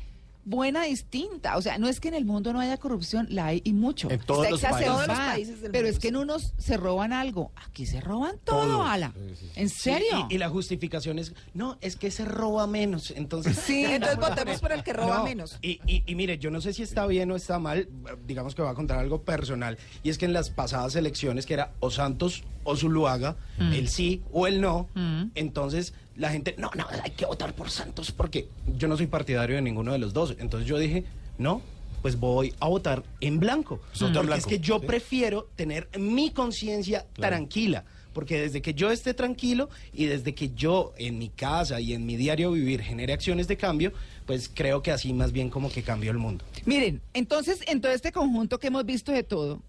buena 0.46 0.84
distinta. 0.84 1.58
O 1.58 1.62
sea, 1.62 1.78
no 1.78 1.88
es 1.88 2.00
que 2.00 2.08
en 2.08 2.14
el 2.16 2.26
mundo 2.26 2.54
no 2.54 2.60
haya 2.60 2.78
corrupción, 2.78 3.28
la 3.30 3.48
hay 3.48 3.62
y 3.64 3.74
mucho. 3.74 4.10
En 4.10 4.20
todos 4.22 4.50
los 4.50 4.62
países. 4.62 4.86
Todos 4.88 5.08
los 5.08 5.18
países 5.18 5.62
del 5.62 5.72
Pero 5.72 5.84
mundo, 5.86 5.96
es 5.96 6.00
que 6.00 6.08
en 6.08 6.16
unos 6.16 6.54
se 6.58 6.78
roban 6.78 7.14
algo. 7.14 7.52
Aquí 7.68 7.86
se 7.86 8.02
roban 8.02 8.38
todo, 8.44 8.62
Todos. 8.66 8.88
Ala. 8.90 9.14
Sí, 9.16 9.36
sí, 9.40 9.46
sí. 9.54 9.60
¿En 9.60 9.70
serio? 9.70 10.28
Y, 10.30 10.36
y 10.36 10.38
la 10.38 10.50
justificación 10.50 11.20
es, 11.20 11.34
no, 11.54 11.78
es 11.82 11.96
que 11.96 12.10
se 12.12 12.26
roba 12.26 12.66
menos. 12.68 13.12
Entonces, 13.12 13.58
Sí, 13.58 13.86
Entonces 13.86 14.18
votemos 14.30 14.60
por 14.60 14.72
el 14.72 14.84
que 14.84 14.94
roba 14.94 15.18
No, 15.20 15.24
menos. 15.24 15.58
Y, 15.62 15.80
y- 15.86 16.04
y 16.08 16.16
mire, 16.16 16.38
yo 16.40 16.50
no 16.52 16.62
sé 16.62 16.74
si 16.74 16.84
está 16.84 17.06
bien 17.06 17.30
o 17.32 17.36
está 17.36 17.60
mal, 17.60 17.88
digamos 18.26 18.56
que 18.56 18.62
voy 18.62 18.72
a 18.72 18.76
contar 18.76 18.98
algo 19.00 19.22
personal, 19.22 19.78
y 20.04 20.10
es 20.10 20.18
que 20.18 20.26
en 20.26 20.34
las 20.34 20.50
pasadas 20.50 20.96
elecciones, 20.96 21.46
que 21.46 21.54
era 21.54 21.74
o 21.80 21.92
Santos 21.92 22.44
o 22.64 22.76
Zuluaga, 22.76 23.36
el 23.60 23.88
sí 23.90 24.22
o 24.32 24.48
el 24.48 24.62
no, 24.62 24.88
entonces 25.36 25.94
la 26.20 26.30
gente, 26.30 26.54
no, 26.58 26.70
no, 26.76 26.86
hay 27.04 27.12
que 27.12 27.26
votar 27.26 27.54
por 27.54 27.72
Santos, 27.72 28.12
porque 28.12 28.50
yo 28.78 28.88
no 28.88 28.98
soy 28.98 29.08
partidario 29.08 29.56
de 29.56 29.62
ninguno 29.62 29.94
de 29.94 30.00
los 30.00 30.14
dos. 30.14 30.36
Entonces 30.38 30.68
yo 30.68 30.78
dije, 30.78 31.06
no, 31.38 31.62
pues 32.02 32.20
voy 32.20 32.54
a 32.60 32.68
votar 32.68 33.04
en 33.22 33.40
blanco. 33.40 33.80
Porque 33.98 34.20
blanco, 34.20 34.36
es 34.36 34.46
que 34.46 34.60
yo 34.60 34.80
sí. 34.80 34.86
prefiero 34.86 35.50
tener 35.56 35.90
mi 35.98 36.32
conciencia 36.32 37.06
tranquila. 37.14 37.86
Porque 38.14 38.42
desde 38.42 38.62
que 38.62 38.74
yo 38.74 38.92
esté 38.92 39.14
tranquilo 39.14 39.70
y 39.94 40.06
desde 40.06 40.36
que 40.36 40.50
yo 40.50 40.94
en 40.98 41.18
mi 41.18 41.30
casa 41.30 41.80
y 41.80 41.94
en 41.94 42.06
mi 42.06 42.18
diario 42.18 42.52
vivir 42.52 42.82
genere 42.82 43.14
acciones 43.14 43.48
de 43.48 43.56
cambio, 43.56 43.94
pues 44.26 44.52
creo 44.54 44.82
que 44.82 44.92
así 44.92 45.14
más 45.14 45.32
bien 45.32 45.50
como 45.50 45.72
que 45.72 45.84
cambió 45.84 46.12
el 46.12 46.18
mundo. 46.18 46.44
Miren, 46.66 47.02
entonces, 47.14 47.60
en 47.68 47.80
todo 47.80 47.94
este 47.94 48.12
conjunto 48.12 48.60
que 48.60 48.68
hemos 48.68 48.86
visto 48.86 49.14
de 49.14 49.24
todo, 49.24 49.62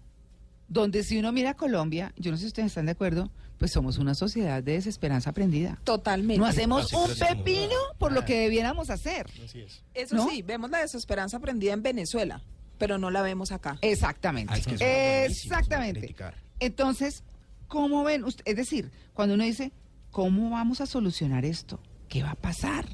donde 0.67 1.03
si 1.03 1.17
uno 1.17 1.31
mira 1.31 1.51
a 1.51 1.53
Colombia, 1.53 2.13
yo 2.17 2.31
no 2.31 2.37
sé 2.37 2.41
si 2.41 2.47
ustedes 2.47 2.67
están 2.67 2.87
de 2.87 2.93
acuerdo, 2.93 3.29
pues 3.61 3.73
somos 3.73 3.99
una 3.99 4.15
sociedad 4.15 4.63
de 4.63 4.71
desesperanza 4.71 5.29
aprendida. 5.29 5.77
Totalmente. 5.83 6.39
No 6.39 6.47
hacemos 6.47 6.91
un 6.93 7.07
pepino 7.13 7.75
por 7.99 8.11
lo 8.11 8.25
que 8.25 8.39
debiéramos 8.39 8.89
hacer. 8.89 9.27
Así 9.45 9.59
es. 9.59 9.83
Eso 9.93 10.15
¿No? 10.15 10.27
sí, 10.27 10.41
vemos 10.41 10.71
la 10.71 10.79
desesperanza 10.79 11.37
aprendida 11.37 11.71
en 11.73 11.83
Venezuela, 11.83 12.41
pero 12.79 12.97
no 12.97 13.11
la 13.11 13.21
vemos 13.21 13.51
acá. 13.51 13.77
Exactamente. 13.83 14.51
Ah, 14.51 14.57
es 14.57 14.65
que 14.65 15.25
Exactamente. 15.25 16.15
Entonces, 16.59 17.23
¿cómo 17.67 18.03
ven? 18.03 18.25
Es 18.45 18.55
decir, 18.55 18.89
cuando 19.13 19.35
uno 19.35 19.43
dice, 19.43 19.71
¿cómo 20.09 20.49
vamos 20.49 20.81
a 20.81 20.87
solucionar 20.87 21.45
esto? 21.45 21.79
¿Qué 22.09 22.23
va 22.23 22.31
a 22.31 22.35
pasar? 22.35 22.87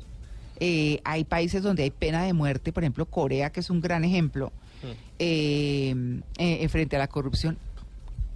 Eh, 0.60 1.00
hay 1.06 1.24
países 1.24 1.64
donde 1.64 1.84
hay 1.84 1.92
pena 1.92 2.24
de 2.24 2.34
muerte, 2.34 2.74
por 2.74 2.84
ejemplo, 2.84 3.06
Corea, 3.06 3.54
que 3.54 3.62
es 3.62 3.70
un 3.70 3.80
gran 3.80 4.04
ejemplo, 4.04 4.52
eh, 5.18 5.96
eh, 6.38 6.68
frente 6.68 6.98
a 6.98 7.00
la 7.00 7.08
corrupción. 7.08 7.58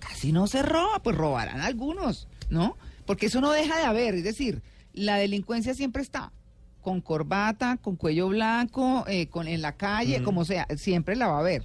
Casi 0.01 0.33
no 0.33 0.47
se 0.47 0.61
roba, 0.61 0.99
pues 1.01 1.15
robarán 1.15 1.61
algunos, 1.61 2.27
¿no? 2.49 2.77
Porque 3.05 3.27
eso 3.27 3.39
no 3.39 3.51
deja 3.51 3.77
de 3.77 3.85
haber, 3.85 4.15
es 4.15 4.25
decir, 4.25 4.61
la 4.93 5.15
delincuencia 5.15 5.73
siempre 5.73 6.01
está 6.01 6.33
con 6.81 6.99
corbata, 6.99 7.77
con 7.77 7.95
cuello 7.95 8.27
blanco, 8.29 9.05
eh, 9.07 9.27
con 9.27 9.47
en 9.47 9.61
la 9.61 9.73
calle, 9.73 10.23
como 10.23 10.43
sea, 10.45 10.67
siempre 10.75 11.15
la 11.15 11.27
va 11.27 11.37
a 11.37 11.39
haber. 11.39 11.63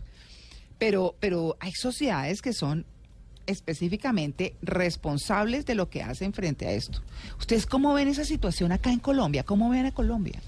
Pero, 0.79 1.17
pero 1.21 1.57
hay 1.59 1.73
sociedades 1.73 2.43
que 2.43 2.53
son 2.53 2.85
específicamente 3.47 4.57
responsables 4.61 5.65
de 5.67 5.75
lo 5.75 5.89
que 5.89 6.03
hacen 6.03 6.33
frente 6.33 6.67
a 6.67 6.73
esto. 6.73 7.01
¿Ustedes 7.39 7.67
cómo 7.67 7.95
ven 7.95 8.09
esa 8.09 8.25
situación 8.25 8.73
acá 8.73 8.91
en 8.93 8.99
Colombia? 8.99 9.45
¿Cómo 9.45 9.71
ven 9.71 9.87
a 9.87 9.93
Colombia? 9.93 10.41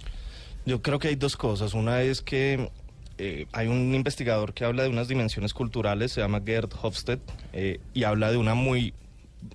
Yo 0.67 0.83
creo 0.83 0.99
que 0.99 1.09
hay 1.09 1.17
dos 1.17 1.37
cosas. 1.37 1.75
Una 1.75 2.03
es 2.03 2.21
que 2.21 2.71
eh, 3.19 3.47
hay 3.53 3.67
un 3.67 3.95
investigador 3.95 4.55
que 4.55 4.65
habla 4.65 4.83
de 4.85 4.89
unas 4.89 5.09
dimensiones 5.09 5.53
culturales, 5.55 6.13
se 6.13 6.21
llama 6.21 6.41
Gerd 6.45 6.71
Hofstede, 6.83 7.21
eh, 7.53 7.81
y 7.95 8.05
habla 8.05 8.31
de 8.31 8.37
una 8.37 8.55
muy 8.55 8.95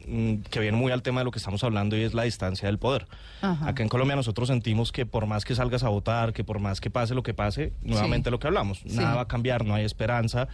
mm, 0.08 0.36
que 0.50 0.60
viene 0.60 0.78
muy 0.78 0.92
al 0.92 1.02
tema 1.02 1.22
de 1.22 1.26
lo 1.26 1.32
que 1.32 1.40
estamos 1.40 1.64
hablando 1.64 1.98
y 1.98 2.02
es 2.02 2.14
la 2.14 2.24
distancia 2.24 2.68
del 2.68 2.78
poder. 2.78 3.08
Ajá. 3.42 3.68
Acá 3.70 3.84
en 3.84 3.90
Colombia 3.90 4.16
nosotros 4.16 4.48
sentimos 4.48 4.92
que 4.92 5.06
por 5.06 5.26
más 5.26 5.46
que 5.46 5.56
salgas 5.56 5.84
a 5.84 5.90
votar, 5.90 6.34
que 6.34 6.44
por 6.44 6.60
más 6.60 6.80
que 6.82 6.90
pase 6.90 7.14
lo 7.16 7.24
que 7.24 7.34
pase, 7.34 7.74
nuevamente 7.84 8.32
lo 8.32 8.40
que 8.40 8.48
hablamos, 8.48 8.80
Sí. 8.80 8.96
nada 8.96 9.16
va 9.16 9.22
a 9.22 9.28
cambiar, 9.28 9.66
no 9.66 9.74
hay 9.76 9.84
esperanza. 9.86 10.48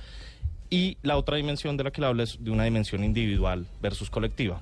Y 0.71 0.97
la 1.01 1.17
otra 1.17 1.37
dimensión 1.37 1.77
de 1.77 1.83
la 1.83 1.91
que 1.91 1.99
le 2.01 2.07
habla 2.07 2.21
es 2.23 2.37
de 2.43 2.51
una 2.51 2.63
dimensión 2.63 3.03
individual 3.03 3.65
versus 3.81 4.09
colectiva. 4.11 4.59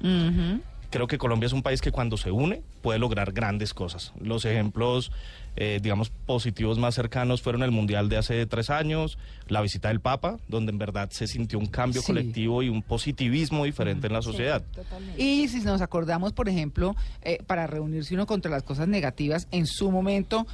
Creo 0.90 1.08
que 1.08 1.18
Colombia 1.18 1.48
es 1.48 1.54
un 1.54 1.64
país 1.64 1.82
que 1.82 1.92
cuando 1.92 2.16
se 2.18 2.32
une 2.32 2.62
puede 2.82 2.98
lograr 3.00 3.34
grandes 3.34 3.74
cosas. 3.74 4.14
Los 4.22 4.46
ejemplos, 4.46 5.12
eh, 5.58 5.80
digamos, 5.82 6.12
positivos 6.26 6.78
más 6.80 6.96
cercanos 6.96 7.42
fueron 7.42 7.62
el 7.64 7.72
Mundial 7.72 8.08
de 8.08 8.16
hace 8.18 8.46
tres 8.46 8.70
años, 8.70 9.18
la 9.48 9.60
visita 9.62 9.90
del 9.90 10.00
Papa, 10.00 10.38
donde 10.48 10.72
en 10.72 10.78
verdad 10.78 11.10
se 11.12 11.28
sintió 11.28 11.60
un 11.60 11.66
cambio 11.66 12.02
Sí. 12.02 12.08
colectivo 12.08 12.64
y 12.64 12.70
un 12.70 12.82
positivismo 12.84 13.66
diferente 13.66 14.08
en 14.08 14.14
la 14.14 14.22
sociedad. 14.22 14.64
Y 15.18 15.50
si 15.50 15.60
nos 15.62 15.82
acordamos, 15.82 16.32
por 16.32 16.48
ejemplo, 16.48 16.96
eh, 17.22 17.40
para 17.46 17.68
reunirse 17.68 18.14
uno 18.14 18.26
contra 18.26 18.50
las 18.50 18.64
cosas 18.64 18.88
negativas, 18.88 19.48
en 19.52 19.66
su 19.68 19.92
momento, 19.92 20.48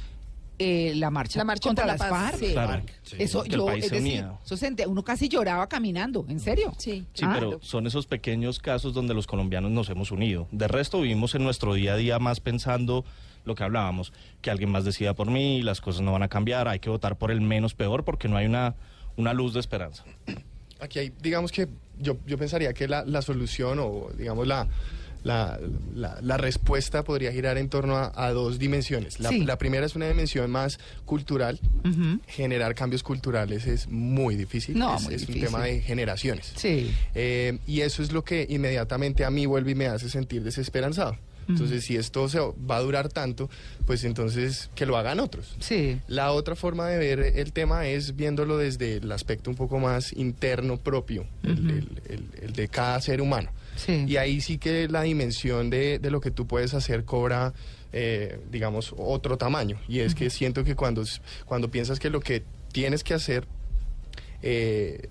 eh, 0.58 0.92
la 0.96 1.10
marcha, 1.10 1.38
La 1.40 1.44
marcha 1.44 1.68
contra 1.68 1.84
la 1.86 1.92
las 1.96 2.00
paz, 2.08 2.10
FARC. 2.10 2.38
sí. 2.38 2.52
Claro. 2.52 2.82
Eso 3.18 3.44
yo, 3.44 3.70
es 3.70 3.88
se 3.88 3.94
decir, 3.96 4.24
eso 4.44 4.56
sentía- 4.56 4.86
uno 4.88 5.02
casi 5.02 5.28
lloraba 5.28 5.68
caminando, 5.68 6.24
en 6.28 6.38
serio. 6.40 6.72
Sí. 6.78 7.04
Sí, 7.12 7.24
Ah. 7.26 7.32
pero 7.34 7.58
son 7.62 7.86
esos 7.86 8.06
pequeños 8.06 8.58
casos 8.60 8.94
donde 8.94 9.14
los 9.14 9.26
colombianos 9.26 9.70
nos 9.72 9.88
hemos 9.90 10.10
unido. 10.12 10.46
De 10.52 10.68
resto, 10.68 11.00
vivimos 11.00 11.34
en 11.34 11.42
nuestro 11.44 11.74
día 11.74 11.94
a 11.94 11.96
día 11.96 12.18
más 12.18 12.40
pensando 12.40 13.04
lo 13.44 13.54
que 13.54 13.62
hablábamos, 13.64 14.12
que 14.40 14.50
alguien 14.50 14.70
más 14.70 14.84
decida 14.84 15.12
por 15.14 15.30
mí, 15.30 15.60
las 15.62 15.80
cosas 15.80 16.02
no 16.02 16.12
van 16.12 16.22
a 16.22 16.28
cambiar, 16.28 16.66
hay 16.68 16.78
que 16.78 16.88
votar 16.88 17.18
por 17.18 17.30
el 17.30 17.40
menos 17.40 17.74
peor 17.74 18.04
porque 18.04 18.28
no 18.28 18.36
hay 18.36 18.46
una, 18.46 18.74
una 19.16 19.34
luz 19.34 19.52
de 19.54 19.60
esperanza. 19.60 20.04
Aquí 20.80 20.98
hay, 20.98 21.12
digamos 21.20 21.52
que 21.52 21.68
yo, 21.98 22.16
yo 22.26 22.38
pensaría 22.38 22.72
que 22.72 22.88
la, 22.88 23.04
la 23.04 23.22
solución 23.22 23.78
o 23.80 24.08
digamos 24.16 24.46
la, 24.46 24.66
la, 25.24 25.58
la- 25.94 26.18
la 26.22 26.36
respuesta 26.36 27.02
podría 27.02 27.32
girar 27.32 27.58
en 27.58 27.68
torno 27.68 27.96
a, 27.96 28.12
a 28.14 28.30
dos 28.32 28.58
dimensiones. 28.60 29.18
La, 29.18 29.30
Sí. 29.30 29.44
la 29.44 29.58
primera 29.58 29.84
es 29.86 29.96
una 29.96 30.06
dimensión 30.06 30.50
más 30.50 30.78
cultural. 31.04 31.58
Generar 32.28 32.74
cambios 32.74 33.02
culturales 33.02 33.66
es 33.66 33.88
muy 33.88 34.36
difícil. 34.36 34.78
No, 34.78 34.94
es, 34.96 35.02
muy 35.04 35.14
es 35.14 35.28
un 35.28 35.40
tema 35.40 35.62
de 35.64 35.80
generaciones. 35.80 36.52
Sí. 36.56 36.94
Eh, 37.14 37.58
y 37.66 37.80
eso 37.80 38.02
es 38.02 38.12
lo 38.12 38.22
que 38.24 38.46
inmediatamente 38.48 39.24
a 39.24 39.30
mí 39.30 39.46
vuelve 39.46 39.72
y 39.72 39.74
me 39.74 39.86
hace 39.86 40.08
sentir 40.08 40.42
desesperanzado. 40.44 41.16
Entonces, 41.46 41.84
si 41.84 41.96
esto 41.98 42.26
se 42.30 42.38
va 42.40 42.76
a 42.76 42.80
durar 42.80 43.10
tanto, 43.10 43.50
pues 43.84 44.02
entonces 44.04 44.70
que 44.74 44.86
lo 44.86 44.96
hagan 44.96 45.20
otros. 45.20 45.54
Sí. 45.60 45.98
La 46.08 46.32
otra 46.32 46.56
forma 46.56 46.88
de 46.88 46.96
ver 46.96 47.20
el 47.20 47.52
tema 47.52 47.86
es 47.86 48.16
viéndolo 48.16 48.56
desde 48.56 48.96
el 48.96 49.12
aspecto 49.12 49.50
un 49.50 49.56
poco 49.56 49.78
más 49.78 50.14
interno 50.14 50.78
propio, 50.78 51.26
el, 51.42 51.50
el- 51.70 52.02
el- 52.08 52.28
el 52.44 52.52
de 52.54 52.68
cada 52.68 52.98
ser 53.02 53.20
humano. 53.20 53.50
Sí. 53.76 54.04
Y 54.06 54.16
ahí 54.16 54.40
sí 54.40 54.58
que 54.58 54.88
la 54.88 55.02
dimensión 55.02 55.70
de, 55.70 55.98
de 55.98 56.10
lo 56.10 56.20
que 56.20 56.30
tú 56.30 56.46
puedes 56.46 56.74
hacer 56.74 57.04
cobra, 57.04 57.52
eh, 57.92 58.40
digamos, 58.50 58.94
otro 58.96 59.36
tamaño. 59.36 59.80
Y 59.88 60.00
es 60.00 60.14
que 60.14 60.30
siento 60.30 60.64
que 60.64 60.74
cuando, 60.74 61.04
cuando 61.44 61.70
piensas 61.70 61.98
que 61.98 62.10
lo 62.10 62.20
que 62.20 62.42
tienes 62.72 63.04
que 63.04 63.14
hacer 63.14 63.46
eh, 64.42 65.08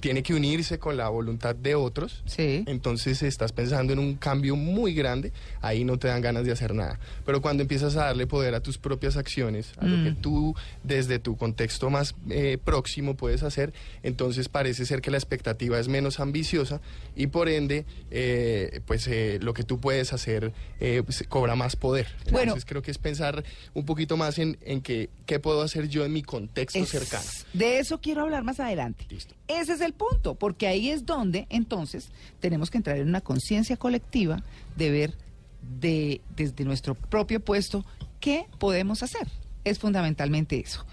tiene 0.00 0.22
que 0.22 0.34
unirse 0.34 0.78
con 0.78 0.96
la 0.96 1.08
voluntad 1.08 1.54
de 1.54 1.74
otros, 1.74 2.22
Sí. 2.26 2.64
entonces 2.66 3.22
estás 3.22 3.52
pensando 3.52 3.92
en 3.92 3.98
un 3.98 4.14
cambio 4.16 4.56
muy 4.56 4.94
grande, 4.94 5.32
ahí 5.60 5.84
no 5.84 5.98
te 5.98 6.08
dan 6.08 6.20
ganas 6.20 6.44
de 6.44 6.52
hacer 6.52 6.74
nada. 6.74 6.98
Pero 7.26 7.40
cuando 7.42 7.62
empiezas 7.62 7.96
a 7.96 8.04
darle 8.06 8.26
poder 8.26 8.54
a 8.54 8.60
tus 8.60 8.78
propias 8.78 9.16
acciones, 9.16 9.72
a 9.78 9.84
lo 9.86 10.02
que 10.04 10.12
tú 10.12 10.54
desde 10.84 11.18
tu 11.18 11.36
contexto 11.36 11.90
más 11.90 12.14
eh, 12.30 12.58
próximo 12.62 13.14
puedes 13.16 13.42
hacer, 13.42 13.72
entonces 14.02 14.48
parece 14.48 14.86
ser 14.86 15.00
que 15.00 15.10
la 15.10 15.18
expectativa 15.18 15.78
es 15.78 15.88
menos 15.88 16.20
ambiciosa 16.20 16.80
y 17.16 17.26
por 17.28 17.48
ende, 17.48 17.84
eh, 18.10 18.80
pues 18.86 19.06
eh, 19.08 19.38
lo 19.42 19.54
que 19.54 19.62
tú 19.64 19.78
puedes 19.80 20.12
hacer 20.12 20.52
eh, 20.80 21.02
pues, 21.04 21.24
cobra 21.28 21.54
más 21.56 21.76
poder. 21.76 22.06
Bueno. 22.30 22.40
Entonces 22.52 22.64
creo 22.64 22.82
que 22.82 22.90
es 22.90 22.98
pensar 22.98 23.44
un 23.74 23.84
poquito 23.84 24.16
más 24.16 24.38
en, 24.38 24.56
en 24.62 24.80
que, 24.80 25.10
qué 25.26 25.38
puedo 25.38 25.62
hacer 25.62 25.88
yo 25.88 26.04
en 26.04 26.12
mi 26.12 26.22
contexto 26.22 26.78
Es- 26.78 26.88
cercano. 26.88 27.24
De 27.52 27.78
eso 27.78 28.00
quiero 28.00 28.22
hablar 28.22 28.44
más 28.44 28.60
adelante. 28.60 29.06
Listo. 29.10 29.34
Ese 29.48 29.72
es 29.72 29.80
el 29.80 29.87
punto, 29.92 30.34
porque 30.34 30.66
ahí 30.66 30.90
es 30.90 31.06
donde 31.06 31.46
entonces 31.50 32.10
tenemos 32.40 32.70
que 32.70 32.78
entrar 32.78 32.98
en 32.98 33.08
una 33.08 33.20
conciencia 33.20 33.76
colectiva 33.76 34.42
de 34.76 34.90
ver 34.90 35.14
de, 35.80 36.20
desde 36.36 36.64
nuestro 36.64 36.94
propio 36.94 37.40
puesto 37.40 37.84
qué 38.20 38.46
podemos 38.58 39.02
hacer. 39.02 39.28
Es 39.64 39.78
fundamentalmente 39.78 40.58
eso. 40.58 40.84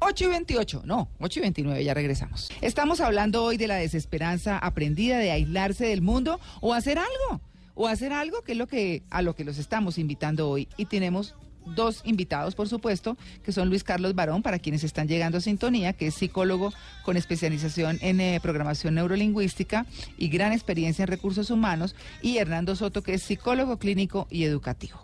8 0.00 0.24
y 0.24 0.28
28, 0.28 0.82
no, 0.84 1.08
8 1.20 1.38
y 1.38 1.42
29, 1.42 1.84
ya 1.84 1.94
regresamos. 1.94 2.50
Estamos 2.60 3.00
hablando 3.00 3.42
hoy 3.42 3.56
de 3.56 3.68
la 3.68 3.76
desesperanza 3.76 4.58
aprendida 4.58 5.18
de 5.18 5.30
aislarse 5.30 5.86
del 5.86 6.02
mundo 6.02 6.40
o 6.60 6.74
hacer 6.74 6.98
algo, 6.98 7.40
o 7.74 7.86
hacer 7.86 8.12
algo 8.12 8.42
que 8.42 8.52
es 8.52 8.58
lo 8.58 8.66
que 8.66 9.02
a 9.10 9.22
lo 9.22 9.34
que 9.34 9.44
los 9.44 9.58
estamos 9.58 9.98
invitando 9.98 10.48
hoy 10.50 10.68
y 10.76 10.86
tenemos 10.86 11.34
dos 11.66 12.02
invitados, 12.04 12.54
por 12.54 12.68
supuesto, 12.68 13.16
que 13.42 13.52
son 13.52 13.68
Luis 13.68 13.84
Carlos 13.84 14.14
Barón, 14.14 14.42
para 14.42 14.58
quienes 14.58 14.84
están 14.84 15.08
llegando 15.08 15.38
a 15.38 15.40
sintonía, 15.40 15.92
que 15.94 16.08
es 16.08 16.14
psicólogo 16.14 16.72
con 17.04 17.16
especialización 17.16 17.98
en 18.02 18.20
eh, 18.20 18.38
programación 18.42 18.94
neurolingüística 18.94 19.86
y 20.18 20.28
gran 20.28 20.52
experiencia 20.52 21.02
en 21.04 21.08
recursos 21.08 21.50
humanos, 21.50 21.94
y 22.22 22.38
Hernando 22.38 22.76
Soto, 22.76 23.02
que 23.02 23.14
es 23.14 23.22
psicólogo 23.22 23.78
clínico 23.78 24.26
y 24.30 24.44
educativo. 24.44 25.00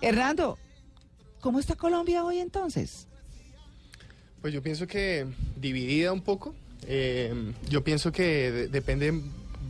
Hernando, 0.00 0.58
¿cómo 1.40 1.58
está 1.58 1.74
Colombia 1.74 2.24
hoy 2.24 2.38
entonces? 2.38 3.06
Pues 4.40 4.52
yo 4.54 4.62
pienso 4.62 4.86
que 4.86 5.26
dividida 5.56 6.12
un 6.12 6.20
poco. 6.20 6.54
Eh, 6.86 7.52
yo 7.68 7.82
pienso 7.82 8.12
que 8.12 8.52
de- 8.52 8.68
depende 8.68 9.12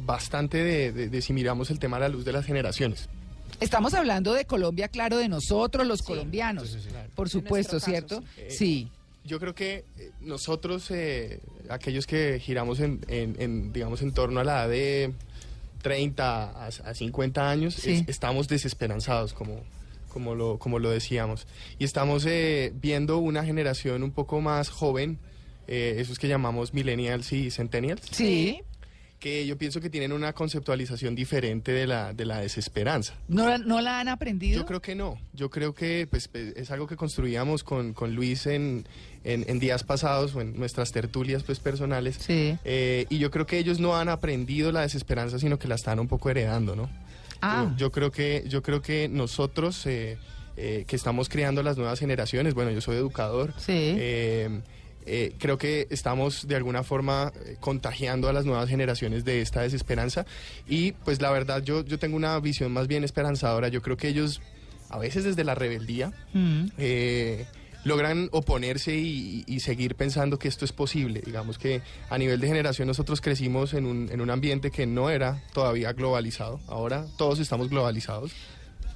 bastante 0.04 0.58
de- 0.58 1.08
de 1.08 1.22
si 1.22 1.32
miramos 1.32 1.70
el 1.70 1.78
tema 1.78 1.96
a 1.96 2.00
la 2.00 2.08
luz 2.10 2.24
de 2.24 2.32
las 2.32 2.44
generaciones. 2.44 3.08
Estamos 3.60 3.94
hablando 3.94 4.32
de 4.34 4.44
Colombia, 4.44 4.88
claro, 4.88 5.18
de 5.18 5.28
nosotros 5.28 5.86
los 5.86 6.02
colombianos, 6.02 6.68
sí, 6.70 6.78
sí, 6.82 6.88
claro. 6.88 7.08
por 7.14 7.28
supuesto, 7.28 7.74
caso, 7.76 7.86
¿cierto? 7.86 8.22
sí. 8.48 8.50
Sí. 8.50 8.88
Yo 9.24 9.38
creo 9.38 9.54
que 9.54 9.84
eh, 9.98 10.10
nosotros, 10.22 10.90
eh, 10.90 11.40
aquellos 11.68 12.06
que 12.06 12.40
giramos 12.40 12.80
en, 12.80 13.00
en- 13.08 13.36
en, 13.38 13.72
digamos, 13.74 14.00
en 14.00 14.12
torno 14.14 14.40
a 14.40 14.44
la 14.44 14.60
edad 14.64 14.68
de 14.70 15.12
30 15.82 16.44
a, 16.50 16.66
a 16.68 16.94
50 16.94 17.50
años, 17.50 17.84
es- 17.86 18.04
estamos 18.08 18.48
desesperanzados, 18.48 19.34
como, 19.34 19.60
como, 20.12 20.34
lo, 20.34 20.58
como 20.58 20.78
lo 20.78 20.88
decíamos. 20.90 21.46
Y 21.78 21.84
estamos 21.84 22.24
eh, 22.26 22.72
viendo 22.80 23.18
una 23.18 23.44
generación 23.44 24.02
un 24.02 24.12
poco 24.12 24.40
más 24.40 24.70
joven, 24.70 25.18
eh, 25.66 25.96
esos 25.98 26.18
que 26.18 26.26
llamamos 26.28 26.72
millennials 26.72 27.30
y 27.32 27.50
centennials, 27.50 28.00
Sí. 28.10 28.62
Que 29.18 29.46
yo 29.46 29.58
pienso 29.58 29.80
que 29.80 29.90
tienen 29.90 30.12
una 30.12 30.32
conceptualización 30.32 31.14
diferente 31.14 31.72
de 31.72 31.86
la, 31.86 32.12
de 32.12 32.24
la 32.24 32.38
desesperanza. 32.40 33.14
¿No, 33.26 33.48
la- 33.48 33.58
no 33.58 33.80
la 33.80 34.00
han 34.00 34.08
aprendido? 34.08 34.60
Yo 34.60 34.66
creo 34.66 34.80
que 34.80 34.94
no. 34.94 35.18
Yo 35.32 35.50
creo 35.50 35.74
que 35.74 36.06
pues, 36.08 36.28
pe- 36.28 36.52
es 36.56 36.70
algo 36.70 36.86
que 36.86 36.96
construíamos 36.96 37.64
con, 37.64 37.94
con 37.94 38.14
Luis 38.14 38.46
en, 38.46 38.86
en- 39.24 39.44
en 39.48 39.58
días 39.58 39.82
pasados 39.82 40.34
o 40.36 40.40
en 40.40 40.56
nuestras 40.58 40.92
tertulias 40.92 41.42
pues, 41.42 41.58
personales. 41.58 42.16
Sí. 42.20 42.56
Eh, 42.64 43.06
y 43.10 43.18
yo 43.18 43.30
creo 43.30 43.44
que 43.46 43.58
ellos 43.58 43.80
no 43.80 43.96
han 43.96 44.08
aprendido 44.08 44.70
la 44.72 44.82
desesperanza, 44.82 45.38
sino 45.38 45.58
que 45.58 45.66
la 45.68 45.74
están 45.74 45.98
un 45.98 46.06
poco 46.08 46.30
heredando, 46.30 46.76
¿no? 46.76 46.88
Ah. 47.40 47.66
Yo, 47.72 47.76
yo 47.76 47.90
creo 47.92 48.10
que 48.12 48.44
yo 48.48 48.62
creo 48.62 48.82
que 48.82 49.08
nosotros 49.08 49.84
eh, 49.86 50.16
eh, 50.56 50.84
que 50.86 50.96
estamos 50.96 51.28
creando 51.28 51.62
las 51.62 51.76
nuevas 51.76 51.98
generaciones, 52.00 52.54
bueno, 52.54 52.70
yo 52.72 52.80
soy 52.80 52.96
educador. 52.96 53.52
Sí. 53.58 53.94
Eh, 55.06 55.32
creo 55.38 55.58
que 55.58 55.86
estamos 55.90 56.46
de 56.48 56.56
alguna 56.56 56.82
forma 56.82 57.32
eh, 57.46 57.56
contagiando 57.60 58.28
a 58.28 58.32
las 58.32 58.44
nuevas 58.44 58.68
generaciones 58.68 59.24
de 59.24 59.40
esta 59.40 59.62
desesperanza 59.62 60.26
y 60.68 60.92
pues 60.92 61.20
la 61.22 61.30
verdad 61.30 61.62
yo, 61.62 61.84
yo 61.84 61.98
tengo 61.98 62.16
una 62.16 62.38
visión 62.40 62.72
más 62.72 62.88
bien 62.88 63.04
esperanzadora. 63.04 63.68
Yo 63.68 63.80
creo 63.82 63.96
que 63.96 64.08
ellos 64.08 64.40
a 64.90 64.98
veces 64.98 65.24
desde 65.24 65.44
la 65.44 65.54
rebeldía 65.54 66.12
Mm. 66.34 66.66
eh, 66.78 67.46
logran 67.84 68.28
oponerse 68.32 68.94
y, 68.96 69.44
y 69.46 69.60
seguir 69.60 69.94
pensando 69.94 70.38
que 70.38 70.48
esto 70.48 70.64
es 70.64 70.72
posible. 70.72 71.22
Digamos 71.24 71.58
que 71.58 71.80
a 72.10 72.18
nivel 72.18 72.40
de 72.40 72.48
generación 72.48 72.88
nosotros 72.88 73.20
crecimos 73.20 73.72
en 73.72 73.86
un, 73.86 74.10
en 74.12 74.20
un 74.20 74.30
ambiente 74.30 74.70
que 74.70 74.84
no 74.86 75.08
era 75.10 75.42
todavía 75.54 75.92
globalizado. 75.92 76.60
Ahora 76.66 77.06
todos 77.16 77.38
estamos 77.38 77.70
globalizados. 77.70 78.32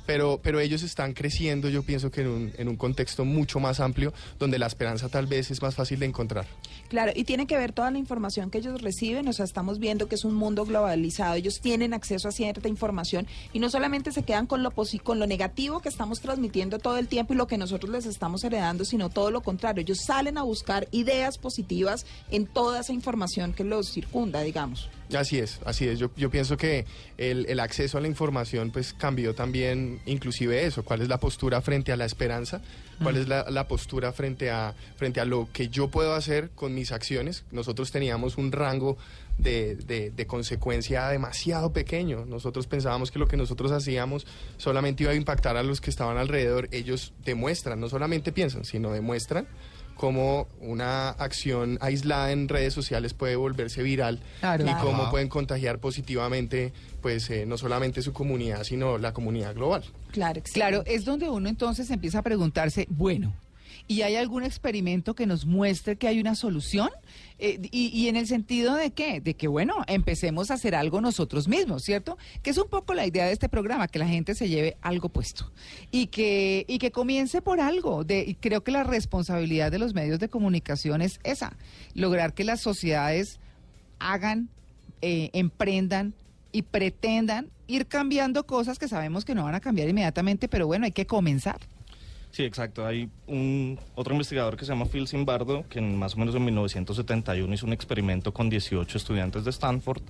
Pero, 0.06 0.40
pero 0.42 0.60
ellos 0.60 0.82
están 0.82 1.12
creciendo, 1.12 1.68
yo 1.68 1.82
pienso 1.82 2.10
que 2.10 2.22
en 2.22 2.28
un, 2.28 2.52
en 2.56 2.68
un 2.68 2.76
contexto 2.76 3.24
mucho 3.24 3.60
más 3.60 3.80
amplio, 3.80 4.12
donde 4.38 4.58
la 4.58 4.66
esperanza 4.66 5.08
tal 5.08 5.26
vez 5.26 5.50
es 5.50 5.62
más 5.62 5.74
fácil 5.74 5.98
de 6.00 6.06
encontrar. 6.06 6.46
Claro, 6.88 7.12
y 7.14 7.24
tiene 7.24 7.46
que 7.46 7.56
ver 7.56 7.72
toda 7.72 7.90
la 7.90 7.98
información 7.98 8.50
que 8.50 8.58
ellos 8.58 8.82
reciben, 8.82 9.26
o 9.28 9.32
sea, 9.32 9.44
estamos 9.44 9.78
viendo 9.78 10.08
que 10.08 10.14
es 10.14 10.24
un 10.24 10.34
mundo 10.34 10.66
globalizado, 10.66 11.34
ellos 11.34 11.60
tienen 11.60 11.94
acceso 11.94 12.28
a 12.28 12.32
cierta 12.32 12.68
información 12.68 13.26
y 13.52 13.60
no 13.60 13.70
solamente 13.70 14.12
se 14.12 14.22
quedan 14.24 14.46
con 14.46 14.62
lo 14.62 14.72
con 15.02 15.18
lo 15.18 15.26
negativo 15.26 15.80
que 15.80 15.88
estamos 15.88 16.20
transmitiendo 16.20 16.78
todo 16.78 16.98
el 16.98 17.08
tiempo 17.08 17.34
y 17.34 17.36
lo 17.36 17.46
que 17.46 17.58
nosotros 17.58 17.90
les 17.90 18.06
estamos 18.06 18.42
heredando, 18.44 18.84
sino 18.84 19.10
todo 19.10 19.30
lo 19.30 19.42
contrario, 19.42 19.82
ellos 19.82 20.00
salen 20.04 20.38
a 20.38 20.42
buscar 20.42 20.88
ideas 20.92 21.38
positivas 21.38 22.04
en 22.30 22.46
toda 22.46 22.80
esa 22.80 22.92
información 22.92 23.52
que 23.52 23.64
los 23.64 23.92
circunda, 23.92 24.42
digamos. 24.42 24.88
Así 25.16 25.38
es, 25.38 25.60
así 25.64 25.86
es. 25.88 25.98
Yo, 25.98 26.10
yo 26.16 26.30
pienso 26.30 26.56
que 26.56 26.86
el, 27.18 27.44
el 27.48 27.60
acceso 27.60 27.98
a 27.98 28.00
la 28.00 28.08
información 28.08 28.70
pues 28.70 28.92
cambió 28.94 29.34
también 29.34 30.00
inclusive 30.06 30.64
eso, 30.64 30.84
cuál 30.84 31.02
es 31.02 31.08
la 31.08 31.18
postura 31.18 31.60
frente 31.60 31.92
a 31.92 31.96
la 31.96 32.04
esperanza, 32.06 32.62
cuál 33.02 33.16
es 33.16 33.28
la, 33.28 33.50
la 33.50 33.68
postura 33.68 34.12
frente 34.12 34.50
a, 34.50 34.74
frente 34.96 35.20
a 35.20 35.24
lo 35.24 35.48
que 35.52 35.68
yo 35.68 35.88
puedo 35.88 36.14
hacer 36.14 36.50
con 36.54 36.74
mis 36.74 36.92
acciones. 36.92 37.44
Nosotros 37.50 37.90
teníamos 37.90 38.38
un 38.38 38.52
rango 38.52 38.96
de, 39.38 39.76
de- 39.76 40.10
de 40.10 40.26
consecuencia 40.26 41.08
demasiado 41.08 41.72
pequeño. 41.72 42.24
Nosotros 42.26 42.66
pensábamos 42.66 43.10
que 43.10 43.18
lo 43.18 43.26
que 43.28 43.36
nosotros 43.36 43.72
hacíamos 43.72 44.26
solamente 44.56 45.02
iba 45.02 45.12
a 45.12 45.14
impactar 45.16 45.56
a 45.56 45.62
los 45.62 45.80
que 45.80 45.90
estaban 45.90 46.16
alrededor. 46.16 46.68
Ellos 46.70 47.12
demuestran, 47.24 47.80
no 47.80 47.88
solamente 47.88 48.30
piensan, 48.32 48.64
sino 48.64 48.92
demuestran 48.92 49.46
cómo 49.96 50.46
una 50.60 51.10
acción 51.10 51.78
aislada 51.80 52.32
en 52.32 52.48
redes 52.48 52.74
sociales 52.74 53.14
puede 53.14 53.36
volverse 53.36 53.82
viral 53.82 54.20
Claro. 54.40 54.64
y 54.64 54.66
Claro. 54.66 54.84
cómo 54.84 55.10
pueden 55.10 55.28
contagiar 55.28 55.78
positivamente 55.78 56.72
pues 57.00 57.28
eh, 57.30 57.46
no 57.46 57.58
solamente 57.58 58.02
su 58.02 58.12
comunidad 58.12 58.62
sino 58.64 58.98
la 58.98 59.12
comunidad 59.12 59.54
global. 59.54 59.82
Claro, 60.12 60.42
Claro, 60.52 60.82
es 60.86 61.04
donde 61.04 61.28
uno 61.28 61.48
entonces 61.48 61.90
empieza 61.90 62.18
a 62.18 62.22
preguntarse, 62.22 62.86
bueno, 62.90 63.32
¿y 63.88 64.02
hay 64.02 64.16
algún 64.16 64.42
experimento 64.42 65.14
que 65.14 65.26
nos 65.26 65.46
muestre 65.46 65.96
que 65.96 66.08
hay 66.08 66.20
una 66.20 66.34
solución? 66.34 66.90
Eh, 67.38 67.58
y, 67.72 68.06
en 68.06 68.14
el 68.14 68.28
sentido 68.28 68.76
de 68.76 68.92
qué? 68.92 69.20
De 69.20 69.34
que, 69.34 69.48
bueno, 69.48 69.82
empecemos 69.88 70.50
a 70.50 70.54
hacer 70.54 70.76
algo 70.76 71.00
nosotros 71.00 71.48
mismos, 71.48 71.82
¿cierto? 71.82 72.16
Que 72.42 72.50
es 72.50 72.58
un 72.58 72.68
poco 72.68 72.94
la 72.94 73.04
idea 73.04 73.26
de 73.26 73.32
este 73.32 73.48
programa, 73.48 73.88
que 73.88 73.98
la 73.98 74.06
gente 74.06 74.36
se 74.36 74.48
lleve 74.48 74.76
algo 74.80 75.08
puesto 75.08 75.50
y 75.90 76.06
que, 76.06 76.64
y 76.68 76.78
que 76.78 76.92
comience 76.92 77.42
por 77.42 77.60
algo. 77.60 78.04
De, 78.04 78.24
y 78.26 78.34
creo 78.34 78.62
que 78.62 78.70
la 78.70 78.84
responsabilidad 78.84 79.72
de 79.72 79.80
los 79.80 79.92
medios 79.92 80.20
de 80.20 80.28
comunicación 80.28 81.02
es 81.02 81.18
esa, 81.24 81.56
lograr 81.94 82.32
que 82.32 82.44
las 82.44 82.60
sociedades 82.60 83.40
hagan, 83.98 84.48
eh, 85.00 85.30
emprendan 85.32 86.14
y 86.52 86.62
pretendan 86.62 87.50
ir 87.66 87.86
cambiando 87.86 88.46
cosas 88.46 88.78
que 88.78 88.86
sabemos 88.86 89.24
que 89.24 89.34
no 89.34 89.44
van 89.44 89.54
a 89.54 89.60
cambiar 89.60 89.88
inmediatamente, 89.88 90.48
pero 90.48 90.66
bueno, 90.66 90.84
hay 90.84 90.92
que 90.92 91.06
comenzar. 91.06 91.58
Sí, 92.32 92.44
exacto. 92.44 92.86
Hay 92.86 93.10
un 93.26 93.78
otro 93.94 94.14
investigador 94.14 94.56
que 94.56 94.64
se 94.64 94.72
llama 94.72 94.86
Phil 94.86 95.06
Zimbardo, 95.06 95.64
que 95.68 95.78
en, 95.78 95.96
más 95.96 96.14
o 96.14 96.18
menos 96.18 96.34
en 96.34 96.44
1971 96.44 97.54
hizo 97.54 97.66
un 97.66 97.74
experimento 97.74 98.32
con 98.32 98.48
18 98.48 98.96
estudiantes 98.96 99.44
de 99.44 99.50
Stanford 99.50 100.02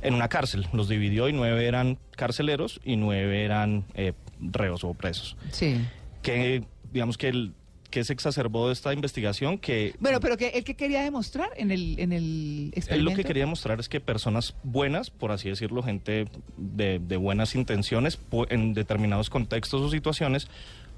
en 0.00 0.14
una 0.14 0.28
cárcel. 0.28 0.68
Los 0.72 0.88
dividió 0.88 1.28
y 1.28 1.32
nueve 1.32 1.66
eran 1.66 1.98
carceleros 2.16 2.80
y 2.84 2.96
nueve 2.96 3.44
eran 3.44 3.84
eh, 3.94 4.12
reos 4.40 4.84
o 4.84 4.94
presos. 4.94 5.36
Sí. 5.50 5.80
Que, 6.22 6.64
digamos 6.92 7.18
que 7.18 7.28
el 7.28 7.52
que 7.90 8.04
se 8.04 8.12
exacerbó 8.12 8.68
de 8.68 8.72
esta 8.72 8.94
investigación 8.94 9.58
que 9.58 9.94
Bueno, 9.98 10.20
pero 10.20 10.36
que 10.36 10.50
el 10.50 10.62
que 10.62 10.76
quería 10.76 11.02
demostrar 11.02 11.50
en 11.56 11.72
el 11.72 11.98
en 11.98 12.12
el 12.12 12.22
él 12.22 12.72
experimento. 12.76 13.10
lo 13.10 13.16
que 13.16 13.24
quería 13.24 13.46
mostrar 13.46 13.80
es 13.80 13.88
que 13.88 14.00
personas 14.00 14.54
buenas, 14.62 15.10
por 15.10 15.32
así 15.32 15.48
decirlo, 15.48 15.82
gente 15.82 16.26
de, 16.56 17.00
de 17.00 17.16
buenas 17.16 17.56
intenciones, 17.56 18.20
en 18.48 18.74
determinados 18.74 19.28
contextos 19.28 19.80
o 19.80 19.90
situaciones, 19.90 20.46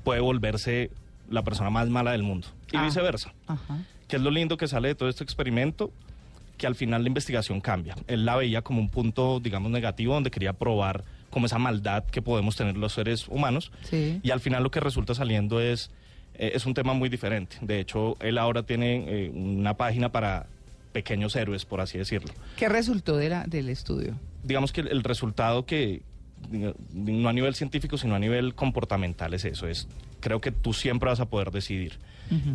puede 0.04 0.20
volverse 0.20 0.90
la 1.30 1.42
persona 1.42 1.70
más 1.70 1.88
mala 1.88 2.12
del 2.12 2.22
mundo. 2.22 2.48
Y 2.72 2.76
Ah. 2.76 2.84
viceversa. 2.84 3.32
Ajá. 3.46 3.78
Que 4.08 4.16
es 4.16 4.22
lo 4.22 4.30
lindo 4.30 4.56
que 4.56 4.68
sale 4.68 4.88
de 4.88 4.94
todo 4.94 5.08
este 5.08 5.24
experimento, 5.24 5.90
que 6.58 6.66
al 6.66 6.74
final 6.74 7.02
la 7.02 7.08
investigación 7.08 7.60
cambia. 7.60 7.94
Él 8.06 8.24
la 8.24 8.36
veía 8.36 8.62
como 8.62 8.80
un 8.80 8.88
punto, 8.88 9.40
digamos, 9.40 9.70
negativo, 9.70 10.14
donde 10.14 10.30
quería 10.30 10.52
probar 10.52 11.04
como 11.30 11.46
esa 11.46 11.58
maldad 11.58 12.04
que 12.04 12.20
podemos 12.20 12.56
tener 12.56 12.76
los 12.76 12.92
seres 12.92 13.26
humanos. 13.28 13.72
Sí. 13.84 14.20
Y 14.22 14.30
al 14.30 14.40
final 14.40 14.62
lo 14.62 14.70
que 14.70 14.80
resulta 14.80 15.14
saliendo 15.14 15.60
es, 15.60 15.90
eh, 16.34 16.52
es 16.54 16.66
un 16.66 16.74
tema 16.74 16.92
muy 16.92 17.08
diferente. 17.08 17.56
De 17.62 17.80
hecho, 17.80 18.16
él 18.20 18.36
ahora 18.36 18.64
tiene 18.64 19.04
eh, 19.26 19.30
una 19.30 19.74
página 19.78 20.12
para 20.12 20.46
pequeños 20.92 21.34
héroes, 21.36 21.64
por 21.64 21.80
así 21.80 21.96
decirlo. 21.96 22.32
¿Qué 22.56 22.68
resultó 22.68 23.16
de 23.16 23.30
la, 23.30 23.44
del 23.46 23.70
estudio? 23.70 24.14
Digamos 24.42 24.72
que 24.72 24.82
el, 24.82 24.88
el 24.88 25.02
resultado 25.04 25.64
que, 25.64 26.02
no 26.50 27.28
a 27.28 27.32
nivel 27.32 27.54
científico, 27.54 27.98
sino 27.98 28.14
a 28.14 28.18
nivel 28.18 28.54
comportamental 28.54 29.34
es 29.34 29.44
eso, 29.44 29.66
es 29.66 29.88
creo 30.20 30.40
que 30.40 30.52
tú 30.52 30.72
siempre 30.72 31.10
vas 31.10 31.20
a 31.20 31.26
poder 31.26 31.50
decidir. 31.50 31.98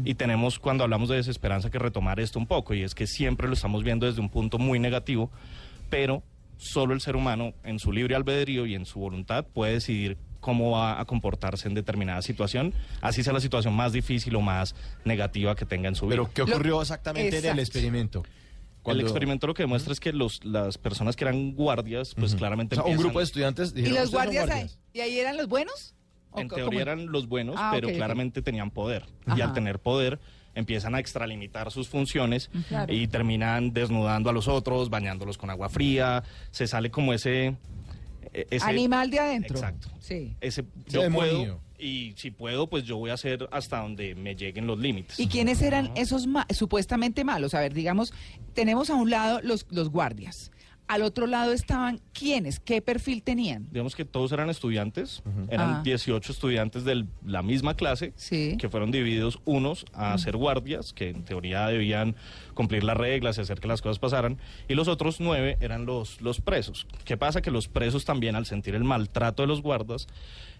Y 0.05 0.15
tenemos, 0.15 0.57
cuando 0.57 0.83
hablamos 0.83 1.07
de 1.07 1.17
desesperanza, 1.17 1.69
que 1.69 1.77
retomar 1.77 2.19
esto 2.19 2.39
un 2.39 2.47
poco, 2.47 2.73
y 2.73 2.81
es 2.81 2.95
que 2.95 3.05
siempre 3.05 3.47
lo 3.47 3.53
estamos 3.53 3.83
viendo 3.83 4.07
desde 4.07 4.21
un 4.21 4.29
punto 4.29 4.57
muy 4.57 4.79
negativo, 4.79 5.29
pero 5.91 6.23
solo 6.57 6.95
el 6.95 7.01
ser 7.01 7.15
humano, 7.15 7.53
en 7.63 7.77
su 7.77 7.91
libre 7.91 8.15
albedrío 8.15 8.65
y 8.65 8.73
en 8.73 8.87
su 8.87 8.99
voluntad, 8.99 9.45
puede 9.45 9.73
decidir 9.73 10.17
cómo 10.39 10.71
va 10.71 10.99
a 10.99 11.05
comportarse 11.05 11.67
en 11.67 11.75
determinada 11.75 12.23
situación, 12.23 12.73
así 13.01 13.21
sea 13.21 13.33
la 13.33 13.39
situación 13.39 13.75
más 13.75 13.93
difícil 13.93 14.35
o 14.35 14.41
más 14.41 14.73
negativa 15.05 15.55
que 15.55 15.65
tenga 15.65 15.89
en 15.89 15.95
su 15.95 16.07
vida. 16.07 16.15
Pero, 16.15 16.31
¿qué 16.33 16.41
ocurrió 16.41 16.81
exactamente 16.81 17.37
en 17.37 17.59
el 17.59 17.59
Exacto. 17.59 18.23
El 18.91 19.01
experimento 19.01 19.47
lo 19.47 19.53
que 19.53 19.63
demuestra 19.63 19.93
es 19.93 19.99
que 19.99 20.13
los, 20.13 20.43
las 20.45 20.77
personas 20.77 21.15
que 21.15 21.23
eran 21.25 21.53
guardias, 21.53 22.13
pues 22.15 22.35
claramente 22.35 22.75
O 22.79 22.83
sea, 22.83 22.91
un 22.91 22.97
grupo 22.97 23.19
de 23.19 23.25
estudiantes 23.25 23.71
¿Y 23.71 23.81
dijeron, 23.81 23.95
los 23.99 24.05
"Ustedes 24.05 24.11
son 24.11 24.33
guardias, 24.35 24.43
ahí- 24.49 24.49
guardias". 24.61 24.79
y 24.93 24.99
ahí 25.01 25.19
eran 25.19 25.37
los 25.37 25.47
buenos? 25.47 25.95
¿O 26.31 26.39
En 26.41 26.47
teoría 26.49 26.65
cómo? 26.65 26.79
eran 26.79 27.05
los 27.11 27.27
buenos, 27.27 27.55
Ah, 27.57 27.71
pero 27.73 27.87
claramente 27.89 28.41
tenían 28.41 28.69
poder. 28.71 29.05
Y 29.35 29.41
al 29.41 29.53
tener 29.53 29.79
poder, 29.79 30.19
empiezan 30.55 30.93
a 30.95 30.99
extralimitar 30.99 31.71
sus 31.71 31.87
funciones 31.87 32.49
Claro. 32.67 32.91
y 32.93 33.07
terminan 33.07 33.71
desnudando 33.73 34.29
a 34.29 34.33
los 34.33 34.47
otros, 34.47 34.89
bañándolos 34.89 35.37
con 35.37 35.49
agua 35.49 35.69
fría. 35.69 36.23
Se 36.51 36.67
sale 36.67 36.89
como 36.91 37.13
ese. 37.13 37.55
e- 38.33 38.45
ese 38.51 38.65
Animal 38.65 39.09
de 39.09 39.19
adentro. 39.19 39.55
Exacto. 39.55 39.87
Sí. 39.99 40.35
Ese, 40.41 40.65
yo 40.87 41.09
puedo, 41.11 41.61
y 41.79 42.13
si 42.17 42.31
puedo, 42.31 42.67
pues 42.67 42.83
yo 42.85 42.97
voy 42.97 43.09
a 43.11 43.13
hacer 43.13 43.47
hasta 43.51 43.81
donde 43.81 44.15
me 44.15 44.35
lleguen 44.35 44.65
los 44.67 44.79
límites. 44.79 45.19
¿Y 45.19 45.27
quiénes 45.27 45.61
eran 45.61 45.91
esos 45.95 46.25
ma- 46.27 46.47
supuestamente 46.49 47.23
malos? 47.23 47.53
A 47.53 47.59
ver, 47.59 47.73
digamos, 47.73 48.13
tenemos 48.53 48.89
a 48.89 48.95
un 48.95 49.09
lado 49.09 49.39
los, 49.43 49.65
los 49.69 49.89
guardias. 49.89 50.51
Al 50.89 51.01
otro 51.01 51.27
lado 51.27 51.51
estaban 51.51 51.99
quiénes, 52.13 52.61
qué 52.61 52.81
perfil 52.81 53.21
tenían. 53.21 53.67
Digamos 53.71 53.93
que 53.93 54.05
todos 54.05 54.31
eran 54.31 54.49
estudiantes, 54.49 55.21
eran 55.49 55.69
Ah. 55.75 55.81
18 55.83 56.31
estudiantes 56.31 56.85
de 56.85 57.03
la 57.25 57.43
misma 57.43 57.75
clase, 57.75 58.13
Sí. 58.15 58.55
que 58.57 58.69
fueron 58.69 58.89
divididos 58.89 59.39
unos 59.43 59.85
a 59.91 60.17
ser 60.17 60.37
guardias, 60.37 60.93
que 60.93 61.09
en 61.09 61.25
teoría 61.25 61.67
debían 61.67 62.15
cumplir 62.53 62.85
las 62.85 62.95
reglas 62.95 63.37
y 63.37 63.41
hacer 63.41 63.59
que 63.59 63.67
las 63.67 63.81
cosas 63.81 63.99
pasaran, 63.99 64.37
y 64.69 64.75
los 64.75 64.87
otros 64.87 65.19
nueve 65.19 65.57
eran 65.59 65.85
los, 65.85 66.21
los 66.21 66.39
presos. 66.39 66.87
¿Qué 67.03 67.17
pasa? 67.17 67.41
Que 67.41 67.51
los 67.51 67.67
presos 67.67 68.05
también, 68.05 68.37
al 68.37 68.45
sentir 68.45 68.73
el 68.73 68.85
maltrato 68.85 69.43
de 69.43 69.47
los 69.47 69.61
guardas, 69.61 70.07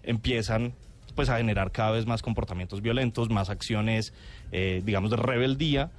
empiezan 0.04 0.74
pues 1.18 1.28
a 1.30 1.38
generar 1.38 1.72
cada 1.72 1.92
vez 1.92 2.06
más 2.06 2.22
comportamientos 2.22 2.82
violentos, 2.82 3.30
más 3.30 3.50
acciones, 3.50 4.14
eh, 4.54 4.82
digamos, 4.86 5.12
de 5.12 5.18
rebeldía, 5.18 5.92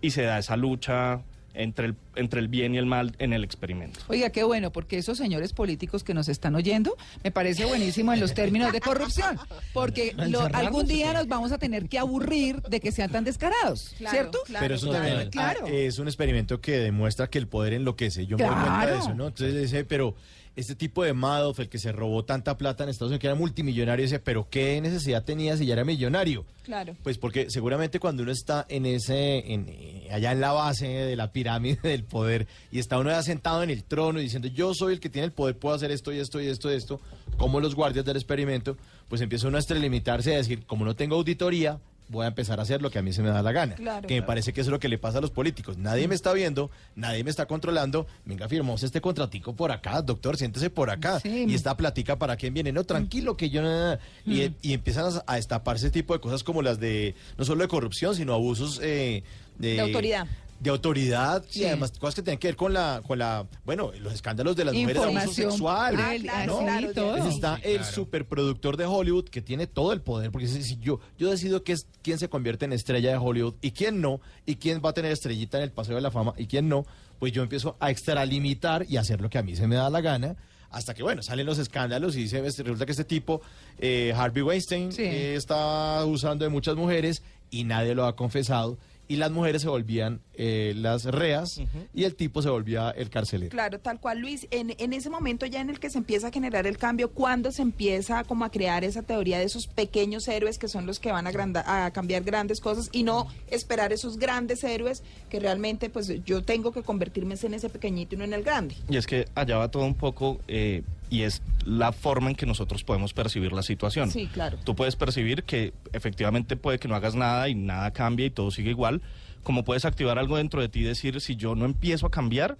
y 0.00 0.10
se 0.12 0.22
da 0.22 0.38
esa 0.38 0.56
lucha 0.56 1.22
entre 1.54 1.86
el, 1.86 1.94
entre 2.16 2.40
el 2.40 2.48
bien 2.48 2.74
y 2.74 2.78
el 2.78 2.84
mal 2.84 3.14
en 3.18 3.32
el 3.32 3.42
experimento. 3.42 3.98
Oiga, 4.08 4.28
qué 4.28 4.44
bueno, 4.44 4.70
porque 4.72 4.98
esos 4.98 5.16
señores 5.16 5.54
políticos 5.54 6.04
que 6.04 6.12
nos 6.12 6.28
están 6.28 6.54
oyendo, 6.54 6.94
me 7.24 7.30
parece 7.30 7.64
buenísimo 7.64 8.12
en 8.12 8.20
los 8.20 8.34
términos 8.34 8.70
de 8.72 8.80
corrupción, 8.82 9.38
porque 9.72 10.12
lo- 10.28 10.42
algún 10.54 10.86
día 10.86 11.14
nos 11.14 11.26
vamos 11.28 11.52
a 11.52 11.58
tener 11.58 11.88
que 11.88 11.98
aburrir 11.98 12.60
de 12.60 12.78
que 12.80 12.92
sean 12.92 13.10
tan 13.10 13.24
descarados, 13.24 13.94
Claro, 13.96 14.14
¿cierto? 14.14 14.38
claro. 14.44 14.62
Pero 14.64 14.74
eso 14.74 14.88
claro, 14.90 15.06
también 15.08 15.30
claro. 15.30 15.66
es 15.66 15.98
un 15.98 16.08
experimento 16.08 16.60
que 16.60 16.72
demuestra 16.72 17.28
que 17.30 17.38
el 17.38 17.48
poder 17.48 17.72
enloquece. 17.72 18.26
Yo 18.26 18.36
me 18.36 18.44
doy 18.44 18.52
cuenta 18.52 18.80
de 18.80 18.86
Claro. 18.88 18.98
eso, 19.00 19.14
¿no? 19.14 19.28
Entonces 19.28 19.58
dice, 19.62 19.84
pero 19.86 20.14
este 20.56 20.74
tipo 20.74 21.04
de 21.04 21.12
Madoff, 21.12 21.60
el 21.60 21.68
que 21.68 21.78
se 21.78 21.92
robó 21.92 22.24
tanta 22.24 22.56
plata 22.56 22.82
en 22.82 22.90
Estados 22.90 23.10
Unidos, 23.10 23.20
que 23.20 23.26
era 23.26 23.36
multimillonario, 23.36 24.02
dice, 24.02 24.18
pero 24.18 24.48
¿qué 24.50 24.80
necesidad 24.80 25.22
tenía 25.22 25.56
si 25.56 25.66
ya 25.66 25.74
era 25.74 25.84
millonario? 25.84 26.46
Claro. 26.64 26.96
Pues 27.02 27.18
porque 27.18 27.50
seguramente 27.50 28.00
cuando 28.00 28.22
uno 28.22 28.32
está 28.32 28.64
en 28.70 28.86
ese, 28.86 29.52
en, 29.52 29.66
eh, 29.68 30.08
allá 30.10 30.32
en 30.32 30.40
la 30.40 30.52
base 30.52 30.86
de 30.86 31.14
la 31.14 31.30
pirámide 31.30 31.78
del 31.82 32.04
poder 32.04 32.46
y 32.72 32.78
está 32.78 32.98
uno 32.98 33.10
ya 33.10 33.22
sentado 33.22 33.62
en 33.62 33.70
el 33.70 33.84
trono 33.84 34.18
y 34.18 34.24
diciendo 34.24 34.48
yo 34.48 34.72
soy 34.74 34.94
el 34.94 35.00
que 35.00 35.10
tiene 35.10 35.26
el 35.26 35.32
poder, 35.32 35.58
puedo 35.58 35.74
hacer 35.74 35.90
esto 35.90 36.10
y 36.10 36.18
esto 36.18 36.40
y 36.40 36.46
esto 36.46 36.72
y 36.72 36.74
esto, 36.74 37.00
como 37.36 37.60
los 37.60 37.74
guardias 37.74 38.06
del 38.06 38.16
experimento, 38.16 38.78
pues 39.08 39.20
empieza 39.20 39.48
uno 39.48 39.58
a 39.58 39.60
extralimitarse 39.60 40.30
y 40.30 40.34
a 40.34 40.38
decir, 40.38 40.64
como 40.64 40.86
no 40.86 40.96
tengo 40.96 41.16
auditoría, 41.16 41.78
voy 42.08 42.24
a 42.24 42.28
empezar 42.28 42.58
a 42.58 42.62
hacer 42.62 42.82
lo 42.82 42.90
que 42.90 42.98
a 42.98 43.02
mí 43.02 43.12
se 43.12 43.22
me 43.22 43.30
da 43.30 43.42
la 43.42 43.52
gana. 43.52 43.74
Claro. 43.74 44.06
que 44.06 44.14
me 44.14 44.22
parece 44.26 44.52
que 44.52 44.60
eso 44.60 44.70
es 44.70 44.72
lo 44.72 44.78
que 44.78 44.88
le 44.88 44.98
pasa 44.98 45.18
a 45.18 45.20
los 45.20 45.30
políticos. 45.30 45.76
Nadie 45.76 46.08
me 46.08 46.14
está 46.14 46.32
viendo, 46.32 46.70
nadie 46.94 47.24
me 47.24 47.30
está 47.30 47.46
controlando. 47.46 48.06
Venga, 48.24 48.48
firmamos 48.48 48.82
este 48.82 49.00
contratico 49.00 49.54
por 49.54 49.72
acá, 49.72 50.02
doctor, 50.02 50.36
siéntese 50.36 50.70
por 50.70 50.90
acá. 50.90 51.20
Sí. 51.20 51.46
Y 51.48 51.54
esta 51.54 51.76
platica 51.76 52.18
para 52.18 52.36
quién 52.36 52.54
viene. 52.54 52.72
No, 52.72 52.84
tranquilo, 52.84 53.36
que 53.36 53.50
yo 53.50 53.62
no. 53.62 53.98
Y, 54.24 54.52
y 54.62 54.72
empiezan 54.72 55.06
a, 55.06 55.22
a 55.26 55.36
destaparse 55.36 55.86
ese 55.86 55.92
tipo 55.92 56.14
de 56.14 56.20
cosas 56.20 56.42
como 56.44 56.62
las 56.62 56.78
de, 56.80 57.14
no 57.38 57.44
solo 57.44 57.62
de 57.62 57.68
corrupción, 57.68 58.14
sino 58.14 58.34
abusos 58.34 58.80
eh, 58.82 59.22
De 59.58 59.80
autoridad. 59.80 60.26
De 60.58 60.70
autoridad 60.70 61.44
Sí. 61.48 61.60
y 61.60 61.64
además 61.66 61.92
cosas 61.98 62.14
que 62.16 62.22
tienen 62.22 62.38
que 62.38 62.48
ver 62.48 62.56
con 62.56 62.72
la, 62.72 63.02
con 63.06 63.18
la, 63.18 63.46
bueno, 63.64 63.92
los 64.00 64.14
escándalos 64.14 64.56
de 64.56 64.64
las 64.64 64.74
mujeres 64.74 65.02
de 65.02 65.08
abuso 65.18 65.32
sexual. 65.34 65.96
Ah, 65.98 66.14
claro, 66.20 66.52
¿no? 66.54 66.58
claro, 66.64 66.92
todo. 66.94 67.10
Entonces 67.16 67.30
sí. 67.34 67.36
está 67.36 67.54
el 67.62 67.84
superproductor 67.84 68.76
de 68.76 68.86
Hollywood 68.86 69.26
que 69.28 69.42
tiene 69.42 69.66
todo 69.66 69.92
el 69.92 70.00
poder, 70.00 70.30
porque 70.30 70.46
si, 70.48 70.62
si 70.62 70.78
yo, 70.78 70.98
yo 71.18 71.30
decido 71.30 71.62
que 71.62 71.72
es 71.72 71.86
quién 72.02 72.18
se 72.18 72.28
convierte 72.28 72.64
en 72.64 72.72
estrella 72.72 73.10
de 73.10 73.18
Hollywood 73.18 73.54
y 73.60 73.72
quién 73.72 74.00
no, 74.00 74.20
y 74.46 74.56
quién 74.56 74.80
va 74.84 74.90
a 74.90 74.92
tener 74.94 75.12
estrellita 75.12 75.58
en 75.58 75.64
el 75.64 75.72
Paseo 75.72 75.94
de 75.96 76.00
la 76.00 76.10
Fama 76.10 76.32
y 76.38 76.46
quién 76.46 76.68
no, 76.68 76.86
pues 77.18 77.32
yo 77.32 77.42
empiezo 77.42 77.76
a 77.78 77.90
extralimitar 77.90 78.86
y 78.88 78.96
hacer 78.96 79.20
lo 79.20 79.28
que 79.30 79.38
a 79.38 79.42
mí 79.42 79.56
se 79.56 79.66
me 79.66 79.76
da 79.76 79.90
la 79.90 80.00
gana. 80.00 80.36
Hasta 80.70 80.94
que, 80.94 81.02
bueno, 81.02 81.22
salen 81.22 81.46
los 81.46 81.58
escándalos 81.58 82.16
y 82.16 82.22
dice, 82.22 82.40
ves, 82.40 82.58
resulta 82.58 82.84
que 82.86 82.92
este 82.92 83.04
tipo, 83.04 83.40
eh, 83.78 84.12
Harvey 84.16 84.42
Weinstein, 84.42 84.90
Sí. 84.92 85.02
eh, 85.02 85.34
está 85.36 86.04
usando 86.04 86.44
de 86.44 86.48
muchas 86.50 86.74
mujeres 86.76 87.22
y 87.50 87.64
nadie 87.64 87.94
lo 87.94 88.04
ha 88.04 88.16
confesado. 88.16 88.76
Y 89.08 89.16
las 89.16 89.30
mujeres 89.30 89.62
se 89.62 89.68
volvían 89.68 90.20
eh, 90.34 90.72
las 90.76 91.04
reas 91.04 91.60
y 91.94 92.04
el 92.04 92.16
tipo 92.16 92.42
se 92.42 92.48
volvía 92.50 92.90
el 92.90 93.08
carcelero. 93.08 93.50
Claro, 93.50 93.78
tal 93.78 94.00
cual, 94.00 94.18
Luis. 94.18 94.48
En, 94.50 94.74
en 94.78 94.92
ese 94.92 95.10
momento 95.10 95.46
ya 95.46 95.60
en 95.60 95.70
el 95.70 95.78
que 95.78 95.90
se 95.90 95.98
empieza 95.98 96.28
a 96.28 96.32
generar 96.32 96.66
el 96.66 96.76
cambio, 96.76 97.10
cuando 97.12 97.52
se 97.52 97.62
empieza 97.62 98.24
como 98.24 98.44
a 98.44 98.50
crear 98.50 98.82
esa 98.82 99.02
teoría 99.02 99.38
de 99.38 99.44
esos 99.44 99.68
pequeños 99.68 100.26
héroes 100.26 100.58
que 100.58 100.66
son 100.66 100.86
los 100.86 100.98
que 100.98 101.12
van 101.12 101.26
a, 101.26 101.30
granda- 101.30 101.64
a 101.86 101.90
cambiar 101.92 102.24
grandes 102.24 102.60
cosas 102.60 102.88
y 102.90 103.04
no 103.04 103.28
esperar 103.48 103.92
esos 103.92 104.18
grandes 104.18 104.64
héroes 104.64 105.04
que 105.30 105.38
realmente 105.38 105.88
pues 105.88 106.08
yo 106.24 106.42
tengo 106.42 106.72
que 106.72 106.82
convertirme 106.82 107.36
en 107.40 107.54
ese 107.54 107.68
pequeñito 107.68 108.14
y 108.16 108.18
no 108.18 108.24
en 108.24 108.32
el 108.32 108.42
grande. 108.42 108.74
Y 108.88 108.96
es 108.96 109.06
que 109.06 109.28
allá 109.34 109.58
va 109.58 109.70
todo 109.70 109.84
un 109.84 109.94
poco 109.94 110.40
eh, 110.48 110.82
y 111.10 111.22
es 111.22 111.42
la 111.64 111.92
forma 111.92 112.30
en 112.30 112.36
que 112.36 112.46
nosotros 112.46 112.84
podemos 112.84 113.12
percibir 113.14 113.52
la 113.52 113.62
situación. 113.62 114.10
Sí, 114.10 114.26
claro. 114.32 114.58
Tú 114.64 114.74
puedes 114.74 114.96
percibir 114.96 115.44
que 115.44 115.72
efectivamente 115.92 116.56
puede 116.56 116.78
que 116.78 116.88
no 116.88 116.94
hagas 116.94 117.14
nada 117.14 117.48
y 117.48 117.54
nada 117.54 117.92
cambie 117.92 118.26
y 118.26 118.30
todo 118.30 118.50
sigue 118.50 118.70
igual, 118.70 119.02
como 119.42 119.64
puedes 119.64 119.84
activar 119.84 120.18
algo 120.18 120.36
dentro 120.36 120.60
de 120.60 120.68
ti 120.68 120.80
y 120.80 120.84
decir, 120.84 121.20
si 121.20 121.36
yo 121.36 121.54
no 121.54 121.64
empiezo 121.64 122.06
a 122.06 122.10
cambiar, 122.10 122.56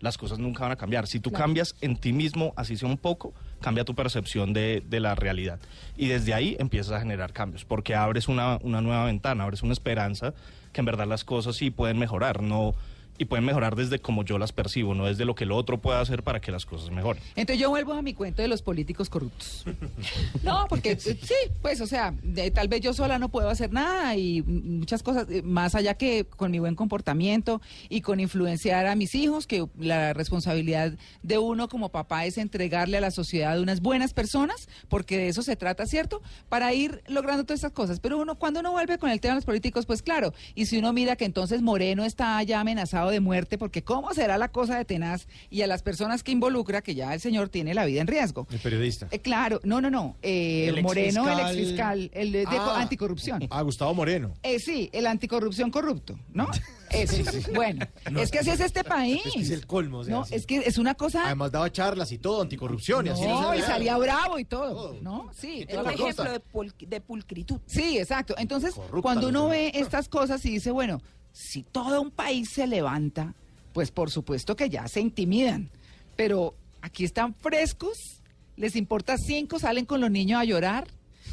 las 0.00 0.16
cosas 0.16 0.38
nunca 0.38 0.62
van 0.62 0.72
a 0.72 0.76
cambiar. 0.76 1.06
Si 1.06 1.20
tú 1.20 1.28
Claro. 1.30 1.44
cambias 1.44 1.74
en 1.82 1.96
ti 1.96 2.14
mismo, 2.14 2.54
así 2.56 2.76
sea 2.78 2.88
un 2.88 2.96
poco, 2.96 3.34
cambia 3.60 3.84
tu 3.84 3.94
percepción 3.94 4.54
de, 4.54 4.82
de 4.88 4.98
la 5.00 5.14
realidad. 5.14 5.58
Y 5.98 6.08
desde 6.08 6.32
ahí 6.32 6.56
empiezas 6.58 6.92
a 6.94 7.00
generar 7.00 7.34
cambios, 7.34 7.66
porque 7.66 7.94
abres 7.94 8.26
una, 8.28 8.56
una 8.62 8.80
nueva 8.80 9.04
ventana, 9.04 9.44
abres 9.44 9.62
una 9.62 9.74
esperanza 9.74 10.32
que 10.72 10.80
en 10.80 10.86
verdad 10.86 11.06
las 11.06 11.24
cosas 11.24 11.56
sí 11.56 11.70
pueden 11.70 11.98
mejorar, 11.98 12.40
no 12.42 12.74
y 13.20 13.26
pueden 13.26 13.44
mejorar 13.44 13.76
desde 13.76 13.98
como 13.98 14.24
yo 14.24 14.38
las 14.38 14.50
percibo, 14.50 14.94
no 14.94 15.04
desde 15.04 15.26
lo 15.26 15.34
que 15.34 15.44
el 15.44 15.52
otro 15.52 15.78
pueda 15.78 16.00
hacer 16.00 16.22
para 16.22 16.40
que 16.40 16.50
las 16.50 16.64
cosas 16.64 16.90
mejoren. 16.90 17.22
Entonces 17.36 17.60
yo 17.60 17.68
vuelvo 17.68 17.92
a 17.92 18.00
mi 18.00 18.14
cuento 18.14 18.40
de 18.40 18.48
los 18.48 18.62
políticos 18.62 19.10
corruptos. 19.10 19.64
No, 20.42 20.64
porque 20.70 20.92
eh, 20.92 20.98
sí, 20.98 21.34
pues 21.60 21.80
o 21.82 21.86
sea, 21.86 22.14
de- 22.22 22.50
tal 22.50 22.68
vez 22.68 22.80
yo 22.80 22.94
sola 22.94 23.18
no 23.18 23.28
puedo 23.28 23.50
hacer 23.50 23.72
nada 23.72 24.16
y 24.16 24.40
muchas 24.42 25.02
cosas, 25.02 25.26
eh, 25.30 25.42
más 25.42 25.74
allá 25.74 25.94
que 25.94 26.24
con 26.24 26.50
mi 26.50 26.58
buen 26.58 26.74
comportamiento 26.74 27.60
y 27.90 28.00
con 28.00 28.20
influenciar 28.20 28.86
a 28.86 28.94
mis 28.96 29.14
hijos, 29.14 29.46
que 29.46 29.66
la 29.78 30.14
responsabilidad 30.14 30.94
de 31.22 31.36
uno 31.38 31.68
como 31.68 31.90
papá 31.90 32.24
es 32.24 32.38
entregarle 32.38 32.96
a 32.96 33.00
la 33.02 33.10
sociedad 33.10 33.60
unas 33.60 33.80
buenas 33.82 34.14
personas, 34.14 34.66
porque 34.88 35.18
de 35.18 35.28
eso 35.28 35.42
se 35.42 35.56
trata, 35.56 35.84
¿cierto? 35.86 36.22
Para 36.48 36.72
ir 36.72 37.02
logrando 37.06 37.44
todas 37.44 37.58
estas 37.58 37.72
cosas. 37.72 38.00
Pero 38.00 38.16
uno, 38.18 38.36
cuando 38.36 38.60
uno 38.60 38.72
vuelve 38.72 38.96
con 38.96 39.10
el 39.10 39.20
tema 39.20 39.34
de 39.34 39.38
los 39.40 39.44
políticos, 39.44 39.84
pues 39.84 40.00
claro, 40.00 40.32
y 40.54 40.64
si 40.66 40.78
uno 40.78 40.94
mira 40.94 41.16
que 41.16 41.26
entonces 41.26 41.60
Moreno 41.60 42.04
está 42.06 42.42
ya 42.44 42.60
amenazado 42.60 43.09
de 43.10 43.20
muerte, 43.20 43.58
porque 43.58 43.82
¿cómo 43.82 44.12
será 44.14 44.38
la 44.38 44.48
cosa 44.48 44.76
de 44.78 44.84
tenaz? 44.84 45.26
Y 45.50 45.62
a 45.62 45.66
las 45.66 45.82
personas 45.82 46.22
que 46.22 46.32
involucra, 46.32 46.82
que 46.82 46.94
ya 46.94 47.12
el 47.14 47.20
señor 47.20 47.48
tiene 47.48 47.74
la 47.74 47.84
vida 47.84 48.00
en 48.00 48.06
riesgo. 48.06 48.46
El 48.50 48.58
periodista. 48.60 49.08
Eh, 49.10 49.18
claro, 49.20 49.60
no, 49.64 49.80
no, 49.80 49.90
no. 49.90 50.16
eh, 50.22 50.66
El 50.68 50.82
Moreno, 50.82 51.28
el 51.28 51.38
exfiscal- 51.38 52.10
el 52.14 52.32
de, 52.32 52.44
Ah. 52.46 52.80
anticorrupción. 52.80 53.46
Ah, 53.50 53.62
Gustavo 53.62 53.94
Moreno. 53.94 54.34
Eh, 54.42 54.58
sí, 54.58 54.88
el 54.92 55.06
anticorrupción 55.06 55.70
corrupto, 55.70 56.18
¿no? 56.32 56.48
Ese. 56.90 57.22
Bueno, 57.54 57.86
es 58.18 58.30
que 58.32 58.40
así 58.40 58.50
es 58.50 58.58
este 58.60 58.82
país. 58.82 59.22
Es 59.24 59.32
que 59.32 59.40
es 59.42 59.50
el 59.50 59.64
colmo, 59.66 59.98
o 59.98 60.04
sea, 60.04 60.12
no, 60.14 60.24
sí. 60.24 60.34
es 60.34 60.44
que 60.44 60.56
es 60.58 60.76
una 60.76 60.94
cosa. 60.94 61.24
Además 61.26 61.52
daba 61.52 61.70
charlas 61.70 62.10
y 62.10 62.18
todo, 62.18 62.42
anticorrupción. 62.42 63.06
y 63.06 63.10
así 63.10 63.22
no 63.22 63.42
no, 63.42 63.54
y 63.54 63.60
salía 63.62 63.96
bravo 63.96 64.38
y 64.40 64.44
todo, 64.44 64.70
Todo. 64.74 64.96
¿no? 65.00 65.30
Sí, 65.32 65.64
Es 65.68 65.78
un 65.78 65.88
ejemplo 65.88 66.24
de, 66.32 66.40
pul- 66.42 66.74
de 66.76 67.00
pulcritud. 67.00 67.60
Sí, 67.66 67.96
exacto. 67.98 68.34
Entonces, 68.38 68.74
Corrupta 68.74 69.02
cuando 69.02 69.28
uno 69.28 69.48
ve 69.48 69.70
estas 69.74 70.08
cosas 70.08 70.44
y 70.44 70.50
dice, 70.50 70.72
bueno, 70.72 71.00
si 71.32 71.62
todo 71.62 72.00
un 72.00 72.10
país 72.10 72.50
se 72.52 72.66
levanta, 72.66 73.34
pues 73.72 73.90
por 73.90 74.10
supuesto 74.10 74.56
que 74.56 74.68
ya 74.68 74.88
se 74.88 75.00
intimidan. 75.00 75.70
Pero 76.16 76.54
aquí 76.82 77.04
están 77.04 77.34
frescos, 77.34 78.20
les 78.56 78.76
importa 78.76 79.16
cinco, 79.16 79.58
salen 79.58 79.86
con 79.86 80.00
los 80.00 80.10
niños 80.10 80.40
a 80.40 80.44
llorar. 80.44 80.88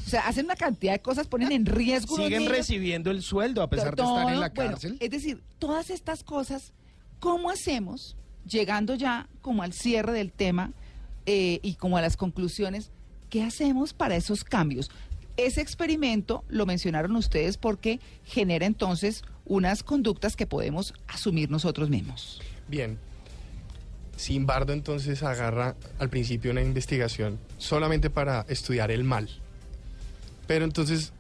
O 0.05 0.09
sea, 0.09 0.21
hacen 0.27 0.45
una 0.45 0.55
cantidad 0.55 0.93
de 0.93 1.01
cosas, 1.01 1.27
ponen 1.27 1.51
en 1.51 1.65
riesgo. 1.65 2.15
Siguen 2.15 2.47
recibiendo 2.47 3.11
el 3.11 3.21
sueldo 3.21 3.61
a 3.61 3.69
pesar 3.69 3.95
de 3.95 4.03
estar 4.03 4.29
en 4.29 4.39
la 4.39 4.49
bueno, 4.49 4.71
cárcel. 4.71 4.97
es 4.99 5.09
decir, 5.09 5.43
todas 5.59 5.89
estas 5.89 6.23
cosas, 6.23 6.73
¿cómo 7.19 7.49
hacemos, 7.49 8.15
llegando 8.47 8.95
ya 8.95 9.27
como 9.41 9.63
al 9.63 9.73
cierre 9.73 10.13
del 10.13 10.31
tema 10.31 10.71
eh, 11.25 11.59
y 11.61 11.73
como 11.73 11.97
a 11.97 12.01
las 12.01 12.15
conclusiones, 12.15 12.91
qué 13.29 13.43
hacemos 13.43 13.93
para 13.93 14.15
esos 14.15 14.45
cambios? 14.45 14.89
Ese 15.35 15.61
experimento 15.61 16.45
lo 16.47 16.65
mencionaron 16.65 17.15
ustedes 17.17 17.57
porque 17.57 17.99
genera 18.23 18.65
entonces 18.65 19.23
unas 19.47 19.83
conductas 19.83 20.35
que 20.35 20.45
podemos 20.45 20.93
asumir 21.07 21.49
nosotros 21.49 21.89
mismos. 21.89 22.41
Bien. 22.67 22.97
Simbardo 24.15 24.73
entonces 24.73 25.21
agarra 25.23 25.75
al 25.99 26.09
principio 26.09 26.51
una 26.51 26.61
investigación 26.61 27.39
solamente 27.57 28.09
para 28.09 28.45
estudiar 28.49 28.89
el 28.91 29.03
mal. 29.03 29.29
Pero 30.47 30.65
entonces, 30.65 31.13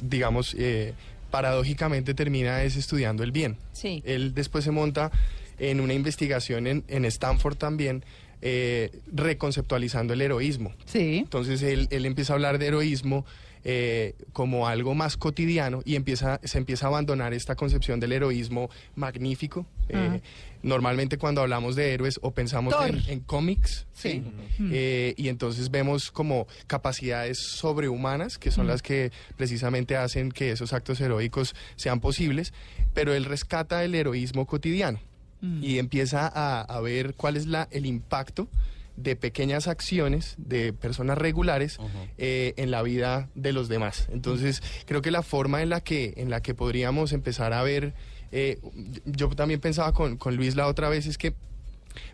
digamos, 0.00 0.54
eh, 0.58 0.94
paradójicamente 1.30 2.14
termina 2.14 2.62
es 2.62 2.76
estudiando 2.76 3.24
el 3.24 3.32
bien. 3.32 3.56
Sí. 3.72 4.02
Él 4.06 4.34
después 4.34 4.64
se 4.64 4.70
monta 4.70 5.10
en 5.58 5.80
una 5.80 5.94
investigación 5.94 6.66
en, 6.66 6.84
en 6.88 7.04
Stanford 7.06 7.56
también, 7.56 8.04
eh, 8.42 8.90
reconceptualizando 9.12 10.12
el 10.14 10.20
heroísmo. 10.22 10.74
Sí. 10.84 11.18
Entonces 11.18 11.62
él, 11.62 11.88
él 11.90 12.06
empieza 12.06 12.32
a 12.32 12.36
hablar 12.36 12.58
de 12.58 12.66
heroísmo 12.66 13.24
eh, 13.68 14.14
como 14.32 14.68
algo 14.68 14.94
más 14.94 15.16
cotidiano 15.16 15.80
y 15.84 15.96
empieza, 15.96 16.40
se 16.44 16.58
empieza 16.58 16.86
a 16.86 16.88
abandonar 16.88 17.34
esta 17.34 17.56
concepción 17.56 17.98
del 17.98 18.12
heroísmo 18.12 18.70
magnífico. 18.94 19.66
Eh, 19.88 20.20
normalmente 20.62 21.18
cuando 21.18 21.40
hablamos 21.40 21.74
de 21.74 21.92
héroes 21.92 22.18
o 22.22 22.30
pensamos 22.32 22.74
Thor. 22.74 22.88
en, 22.90 23.02
en 23.08 23.20
cómics, 23.20 23.86
Sí. 23.92 24.22
¿sí? 24.56 24.68
Eh, 24.72 25.14
y 25.16 25.28
entonces 25.28 25.70
vemos 25.70 26.10
como 26.12 26.46
capacidades 26.68 27.38
sobrehumanas 27.38 28.38
que 28.38 28.50
son 28.52 28.66
las 28.68 28.82
que 28.82 29.10
precisamente 29.36 29.96
hacen 29.96 30.30
que 30.30 30.52
esos 30.52 30.72
actos 30.72 31.00
heroicos 31.00 31.54
sean 31.76 31.98
posibles, 32.00 32.52
pero 32.94 33.14
él 33.14 33.24
rescata 33.24 33.82
el 33.84 33.94
heroísmo 33.96 34.46
cotidiano 34.46 35.00
y 35.42 35.78
empieza 35.78 36.26
a, 36.26 36.60
a 36.60 36.80
ver 36.80 37.14
cuál 37.14 37.36
es 37.36 37.46
la, 37.46 37.68
el 37.70 37.86
impacto 37.86 38.48
de 38.96 39.14
pequeñas 39.14 39.68
acciones 39.68 40.34
de 40.38 40.72
personas 40.72 41.18
regulares 41.18 41.78
eh, 42.18 42.54
en 42.56 42.70
la 42.70 42.82
vida 42.82 43.28
de 43.34 43.52
los 43.52 43.68
demás. 43.68 44.08
Entonces, 44.10 44.62
creo 44.86 45.02
que 45.02 45.10
la 45.10 45.22
forma 45.22 45.62
en 45.62 45.68
la 45.68 45.80
que, 45.82 46.14
en 46.16 46.30
la 46.30 46.40
que 46.40 46.54
podríamos 46.54 47.12
empezar 47.12 47.52
a 47.52 47.62
ver, 47.62 47.94
eh, 48.32 48.58
yo 49.04 49.28
también 49.30 49.60
pensaba 49.60 49.92
con, 49.92 50.16
con 50.16 50.36
Luis 50.36 50.56
la 50.56 50.66
otra 50.66 50.88
vez, 50.88 51.06
es 51.06 51.18
que 51.18 51.34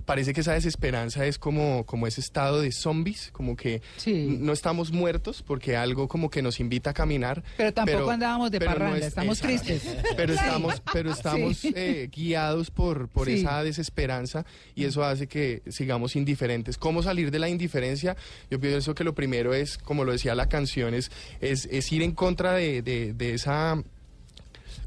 parece 0.05 0.33
que 0.33 0.40
esa 0.42 0.53
desesperanza 0.53 1.27
es 1.27 1.38
como, 1.38 1.85
como 1.87 2.07
ese 2.07 2.21
estado 2.21 2.61
de 2.61 2.73
zombies, 2.73 3.31
como 3.33 3.57
que 3.57 3.83
Sí. 3.97 4.37
no 4.40 4.53
estamos 4.53 4.92
muertos 4.92 5.42
porque 5.42 5.77
algo 5.77 6.09
como 6.09 6.31
que 6.31 6.42
nos 6.42 6.61
invita 6.61 6.90
a 6.90 6.92
caminar. 6.95 7.42
Pero 7.57 7.73
tampoco 7.73 8.11
andábamos 8.11 8.51
de 8.51 8.61
parranda, 8.61 8.99
es- 8.99 9.07
estamos 9.07 9.40
tristes. 9.40 9.83
Pero 10.16 10.35
estamos, 10.35 10.83
pero 10.92 11.11
estamos 11.12 11.57
Sí. 11.59 11.73
eh, 11.77 12.09
guiados 12.12 12.71
por, 12.71 13.09
por 13.09 13.27
Sí. 13.27 13.35
esa 13.35 13.62
desesperanza 13.62 14.45
y 14.75 14.85
eso 14.85 15.05
hace 15.05 15.27
que 15.27 15.62
sigamos 15.68 16.16
indiferentes. 16.16 16.79
¿Cómo 16.79 17.03
salir 17.03 17.31
de 17.31 17.38
la 17.38 17.49
indiferencia? 17.49 18.16
Yo 18.51 18.61
pienso 18.61 18.95
que 18.95 19.05
lo 19.05 19.14
primero 19.14 19.55
es, 19.55 19.79
como 19.79 20.05
lo 20.05 20.12
decía 20.12 20.35
la 20.35 20.49
canción, 20.49 20.95
es, 20.95 21.11
es, 21.40 21.66
es 21.71 21.90
ir 21.92 22.03
en 22.03 22.12
contra 22.12 22.53
de, 22.55 22.83
de- 22.83 23.12
de 23.12 23.35
esa 23.35 23.83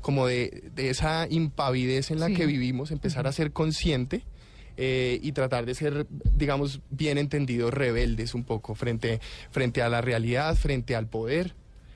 como 0.02 0.28
de, 0.28 0.64
de 0.76 0.90
esa 0.92 1.28
impavidez 1.30 2.12
en 2.12 2.20
la 2.20 2.28
Sí. 2.28 2.36
que 2.36 2.46
vivimos, 2.46 2.92
empezar 2.92 3.26
a 3.26 3.32
ser 3.32 3.52
consciente 3.52 4.22
eh, 4.78 5.20
y 5.22 5.32
tratar 5.32 5.66
de 5.66 5.76
ser, 5.76 6.08
digamos, 6.36 6.82
bien 6.90 7.18
entendidos, 7.18 7.74
rebeldes 7.74 8.34
un 8.34 8.44
poco 8.44 8.76
frente, 8.76 9.20
frente 9.52 9.82
a 9.82 9.90
la 9.90 10.02
realidad, 10.02 10.56
frente 10.56 10.96
al 10.96 11.08
poder. 11.08 11.54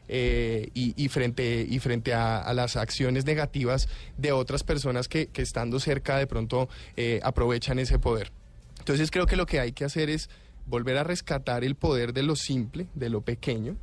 eh, 0.10 0.70
y, 0.74 0.94
y 1.02 1.08
frente 1.08 1.66
y 1.70 1.80
frente 1.80 2.14
a, 2.14 2.40
a 2.40 2.54
las 2.54 2.76
acciones 2.76 3.26
negativas 3.26 3.88
de 4.18 4.32
otras 4.32 4.64
personas 4.64 5.08
que, 5.08 5.28
que 5.28 5.44
estando 5.44 5.80
cerca 5.80 6.18
de 6.18 6.28
pronto 6.28 6.68
eh, 6.98 7.20
aprovechan 7.24 7.80
ese 7.80 8.00
poder. 8.00 8.32
Entonces 8.80 9.12
creo 9.12 9.28
que 9.28 9.36
lo 9.36 9.46
que 9.46 9.60
hay 9.60 9.72
que 9.72 9.86
hacer 9.86 10.10
es 10.10 10.30
volver 10.66 10.98
a 10.98 11.04
rescatar 11.04 11.64
el 11.64 11.76
poder 11.76 12.12
de 12.14 12.24
lo 12.24 12.36
simple, 12.36 12.88
de 12.96 13.10
lo 13.10 13.22
pequeño, 13.22 13.76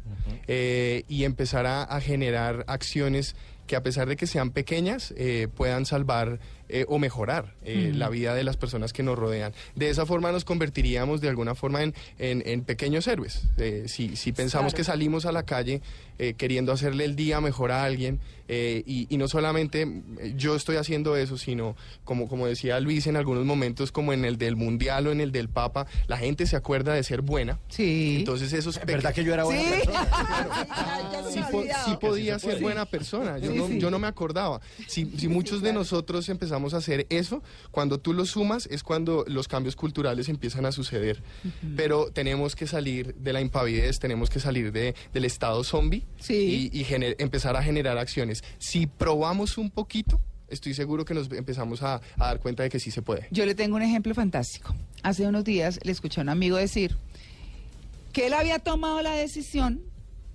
eh, 0.46 1.04
y 1.08 1.24
empezar 1.24 1.66
a, 1.66 1.82
a 1.84 2.00
generar 2.00 2.64
acciones 2.66 3.36
que 3.66 3.76
a 3.76 3.82
pesar 3.82 4.08
de 4.08 4.16
que 4.16 4.28
sean 4.28 4.50
pequeñas, 4.50 5.12
puedan 5.56 5.86
salvar 5.86 6.38
eh, 6.68 6.84
o 6.88 6.98
mejorar 6.98 7.54
eh, 7.64 7.90
Mm. 7.92 7.98
la 7.98 8.08
vida 8.08 8.34
de 8.34 8.44
las 8.44 8.56
personas 8.56 8.92
que 8.92 9.02
nos 9.02 9.18
rodean. 9.18 9.52
De 9.74 9.88
esa 9.90 10.06
forma 10.06 10.32
nos 10.32 10.44
convertiríamos 10.44 11.20
de 11.20 11.28
alguna 11.28 11.54
forma 11.54 11.82
en, 11.82 11.94
en- 12.18 12.42
en 12.46 12.62
pequeños 12.64 13.06
héroes. 13.06 13.42
Eh, 13.58 13.84
si, 13.86 14.16
si 14.16 14.32
pensamos 14.32 14.72
Claro. 14.72 14.76
que 14.78 14.84
salimos 14.84 15.26
a 15.26 15.32
la 15.32 15.44
calle 15.44 15.80
eh, 16.18 16.34
queriendo 16.34 16.72
hacerle 16.72 17.04
el 17.04 17.14
día 17.16 17.40
mejor 17.40 17.70
a 17.72 17.84
alguien, 17.84 18.20
eh, 18.48 18.82
y, 18.86 19.06
y 19.12 19.18
no 19.18 19.28
solamente 19.28 19.82
eh, 19.82 20.34
yo 20.36 20.54
estoy 20.56 20.76
haciendo 20.76 21.16
eso, 21.16 21.36
sino 21.38 21.76
como, 22.04 22.28
como 22.28 22.46
decía 22.46 22.78
Luis 22.80 23.06
en 23.06 23.16
algunos 23.16 23.44
momentos, 23.44 23.92
como 23.92 24.12
en 24.12 24.24
el 24.24 24.38
del 24.38 24.56
Mundial 24.56 25.06
o 25.06 25.12
en 25.12 25.20
el 25.20 25.32
del 25.32 25.48
Papa, 25.48 25.86
la 26.06 26.16
gente 26.18 26.46
se 26.46 26.56
acuerda 26.56 26.94
de 26.94 27.02
ser 27.02 27.22
buena. 27.22 27.58
Sí. 27.68 28.16
Entonces 28.18 28.52
esos 28.52 28.80
verdad 28.84 29.14
que 29.14 29.24
yo 29.24 29.32
era 29.34 29.44
buena 29.44 29.62
Sí. 29.62 29.68
persona? 29.70 30.06
sí, 31.30 31.40
po- 31.50 31.64
sí 31.84 31.96
podía 32.00 32.38
ser 32.38 32.60
buena 32.60 32.84
persona. 32.86 33.38
Yo, 33.38 33.50
Sí, 33.52 33.58
no, 33.58 33.66
sí. 33.68 33.78
yo 33.78 33.90
no 33.90 33.98
me 33.98 34.06
acordaba. 34.06 34.60
Si, 34.86 35.04
si 35.18 35.28
muchos 35.28 35.62
de 35.62 35.72
nosotros 35.72 36.28
empezamos 36.28 36.74
a 36.74 36.78
hacer 36.78 37.06
eso, 37.10 37.42
cuando 37.70 37.98
tú 37.98 38.12
lo 38.12 38.24
sumas 38.26 38.66
es 38.70 38.82
cuando 38.82 39.24
los 39.28 39.48
cambios 39.48 39.76
culturales 39.76 40.28
empiezan 40.28 40.66
a 40.66 40.72
suceder. 40.72 41.22
Pero 41.76 42.10
tenemos 42.12 42.54
que 42.56 42.66
salir 42.66 43.14
de 43.14 43.32
la 43.32 43.40
impavidez, 43.40 43.98
tenemos 43.98 44.30
que 44.30 44.40
salir 44.40 44.72
de, 44.72 44.94
del 45.12 45.24
estado 45.24 45.62
zombie 45.64 46.04
y, 46.28 46.70
y 46.72 46.86
empezar 47.18 47.56
a 47.56 47.62
generar 47.62 47.98
acciones. 47.98 48.35
Si 48.58 48.86
probamos 48.86 49.58
un 49.58 49.70
poquito, 49.70 50.20
estoy 50.48 50.74
seguro 50.74 51.04
que 51.04 51.14
nos 51.14 51.30
empezamos 51.32 51.82
a, 51.82 51.96
a 52.16 52.26
dar 52.26 52.40
cuenta 52.40 52.62
de 52.62 52.68
que 52.68 52.78
sí 52.80 52.90
se 52.90 53.02
puede. 53.02 53.26
Yo 53.30 53.44
le 53.46 53.54
tengo 53.54 53.76
un 53.76 53.82
ejemplo 53.82 54.14
fantástico. 54.14 54.74
Hace 55.02 55.26
unos 55.26 55.44
días 55.44 55.78
le 55.82 55.92
escuché 55.92 56.20
a 56.20 56.22
un 56.22 56.28
amigo 56.28 56.56
decir 56.56 56.96
que 58.12 58.26
él 58.28 58.32
había 58.34 58.58
tomado 58.58 59.02
la 59.02 59.12
decisión 59.12 59.82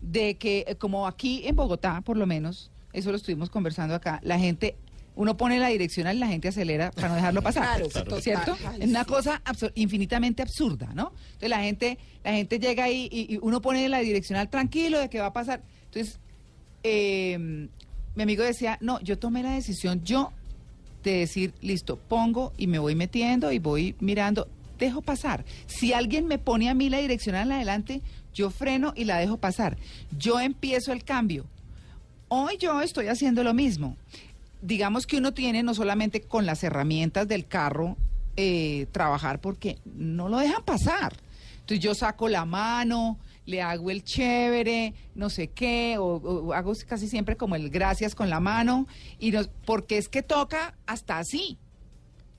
de 0.02 0.36
que, 0.38 0.66
eh, 0.68 0.76
como 0.76 1.08
aquí 1.08 1.42
en 1.46 1.56
Bogotá, 1.56 2.02
por 2.02 2.18
lo 2.18 2.26
menos, 2.28 2.72
eso 2.94 3.12
lo 3.12 3.18
estuvimos 3.18 3.50
conversando 3.50 3.96
acá, 3.96 4.20
la 4.24 4.38
gente, 4.40 4.76
uno 5.16 5.36
pone 5.38 5.60
la 5.60 5.68
direccional 5.68 6.16
y 6.16 6.20
la 6.20 6.28
gente 6.28 6.48
acelera 6.48 6.92
para 6.92 7.10
no 7.10 7.16
dejarlo 7.16 7.42
pasar, 7.42 7.82
Claro. 7.92 8.22
¿cierto? 8.22 8.58
Es 8.80 8.88
una 8.90 9.06
cosa 9.06 9.42
absur- 9.46 9.72
infinitamente 9.76 10.42
absurda, 10.42 10.92
¿no? 10.96 11.12
Entonces 11.26 11.50
la 11.50 11.60
gente, 11.62 11.98
la 12.24 12.32
gente 12.34 12.60
llega 12.60 12.84
ahí 12.86 13.08
y, 13.12 13.34
y 13.36 13.40
uno 13.42 13.62
pone 13.62 13.88
la 13.90 14.00
direccional 14.00 14.50
tranquilo 14.50 15.00
de 15.00 15.10
que 15.10 15.20
va 15.20 15.28
a 15.28 15.34
pasar. 15.34 15.62
Entonces, 15.86 16.20
eh, 16.84 17.68
mi 18.15 18.24
amigo 18.24 18.43
decía, 18.43 18.78
no, 18.82 19.00
yo 19.02 19.17
tomé 19.17 19.43
la 19.43 19.52
decisión 19.52 20.04
yo 20.04 20.32
de 21.04 21.17
decir, 21.17 21.54
listo, 21.62 21.97
pongo 21.97 22.54
y 22.58 22.67
me 22.67 22.80
voy 22.80 22.95
metiendo 22.95 23.52
y 23.52 23.60
voy 23.60 23.95
mirando, 24.00 24.47
dejo 24.78 25.02
pasar. 25.02 25.45
Si 25.67 25.93
alguien 25.93 26.28
me 26.28 26.38
pone 26.38 26.69
a 26.69 26.74
mí 26.74 26.89
la 26.89 26.97
direccional 26.97 27.52
adelante, 27.52 28.02
yo 28.34 28.50
freno 28.50 28.93
y 28.95 29.06
la 29.06 29.17
dejo 29.17 29.38
pasar. 29.38 29.78
Yo 30.17 30.39
empiezo 30.39 30.91
el 30.91 31.04
cambio. 31.04 31.45
Hoy 32.28 32.58
yo 32.58 32.82
estoy 32.82 33.08
haciendo 33.08 33.43
lo 33.43 33.54
mismo. 33.54 33.97
Digamos 34.62 35.08
que 35.08 35.17
uno 35.17 35.34
tiene 35.34 35.63
no 35.63 35.74
solamente 35.74 36.21
con 36.21 36.45
las 36.45 36.63
herramientas 36.63 37.28
del 37.28 37.47
carro 37.47 37.97
eh, 38.38 38.88
trabajar 38.91 39.41
porque 39.41 39.80
no 39.86 40.30
lo 40.30 40.38
dejan 40.38 40.63
pasar. 40.63 41.13
Entonces 41.62 41.80
yo 41.80 41.95
saco 41.95 42.30
la 42.30 42.45
mano, 42.45 43.17
le 43.52 43.62
hago 43.62 43.92
el 43.92 44.04
chévere, 44.04 44.94
no 45.14 45.30
sé 45.30 45.50
qué, 45.50 45.98
o, 46.00 46.54
hago 46.54 46.74
casi 46.88 47.08
siempre 47.08 47.38
como 47.38 47.56
el 47.56 47.70
gracias 47.70 48.16
con 48.16 48.30
la 48.30 48.40
mano, 48.40 48.88
y 49.20 49.32
nos- 49.32 49.50
porque 49.66 49.98
es 49.98 50.10
que 50.10 50.24
toca 50.24 50.76
hasta 50.88 51.20
así. 51.20 51.58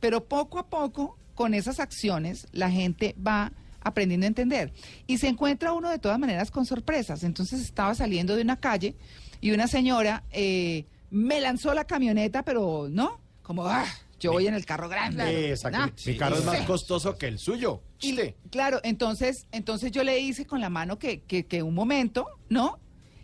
Pero 0.01 0.25
poco 0.25 0.59
a 0.59 0.69
poco, 0.69 1.17
con 1.35 1.55
esas 1.55 1.79
acciones, 1.81 2.47
la 2.53 2.71
gente 2.71 3.15
va 3.25 3.53
aprendiendo 3.81 4.27
a 4.27 4.29
entender. 4.29 4.73
Y 5.07 5.19
se 5.19 5.29
encuentra 5.29 5.73
uno 5.73 5.91
de 5.91 5.99
todas 5.99 6.19
maneras 6.19 6.51
con 6.51 6.67
sorpresas. 6.67 7.25
Entonces 7.25 7.61
estaba 7.61 7.95
saliendo 7.95 8.37
de 8.37 8.43
una 8.43 8.59
calle 8.61 8.95
y 9.41 9.51
una 9.53 9.67
señora 9.67 10.25
eh, 10.31 10.85
me 11.11 11.41
lanzó 11.41 11.75
la 11.75 11.85
camioneta, 11.85 12.43
pero 12.43 12.89
no, 12.91 13.21
como, 13.43 13.67
ah, 13.67 13.85
yo 14.23 14.33
voy 14.33 14.47
en 14.47 14.55
el 14.55 14.65
carro 14.65 14.89
grande. 14.89 15.51
Exacto. 15.51 15.79
¿no? 15.79 15.93
Mi 16.07 16.17
carro 16.17 16.37
es 16.37 16.45
más 16.45 16.59
Sí. 16.59 16.65
costoso 16.65 17.17
que 17.17 17.27
el 17.29 17.39
suyo. 17.39 17.83
Y, 18.01 18.11
Usted. 18.13 18.35
claro, 18.51 18.81
entonces, 18.83 19.47
entonces 19.53 19.91
yo 19.93 20.03
le 20.05 20.19
hice 20.21 20.47
con 20.47 20.61
la 20.61 20.69
mano 20.71 20.99
que, 20.99 21.21
que, 21.23 21.47
que 21.47 21.63
un 21.63 21.75
momento, 21.75 22.27
¿no? 22.49 22.79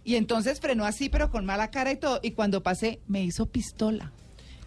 Y 0.05 0.17
entonces 0.17 0.61
frenó 0.61 0.85
así, 0.87 1.09
pero 1.09 1.31
con 1.31 1.45
mala 1.45 1.71
cara 1.71 1.93
y 1.93 1.97
todo. 1.97 2.21
Y 2.23 2.31
cuando 2.33 2.63
pasé, 2.63 3.01
me 3.09 3.23
hizo 3.23 3.47
pistola. 3.47 4.13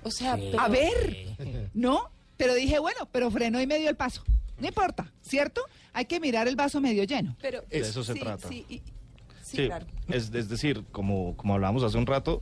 O 0.03 0.11
sea, 0.11 0.37
A 0.59 0.67
ver, 0.67 1.35
¿no? 1.73 2.09
Pero 2.37 2.53
dije, 2.55 2.79
bueno, 2.79 3.07
pero 3.11 3.29
frenó 3.31 3.61
y 3.61 3.67
me 3.67 3.77
dio 3.79 3.89
el 3.89 3.95
paso. 3.95 4.23
No 4.59 4.67
importa, 4.67 5.11
¿cierto? 5.21 5.61
Hay 5.93 6.05
que 6.05 6.19
mirar 6.19 6.47
el 6.47 6.55
vaso 6.55 6.79
medio 6.81 7.03
lleno. 7.03 7.35
Pero, 7.41 7.61
De 7.69 7.79
eso 7.79 8.03
se 8.03 8.13
sí, 8.13 8.19
trata. 8.19 8.47
sí, 8.47 8.65
y- 8.69 8.77
sí, 8.77 9.57
Sí, 9.57 9.65
claro. 9.65 9.85
es, 10.07 10.31
es 10.33 10.47
decir, 10.49 10.85
como, 10.91 11.35
como 11.35 11.55
hablábamos 11.55 11.83
hace 11.83 11.97
un 11.97 12.05
rato, 12.05 12.41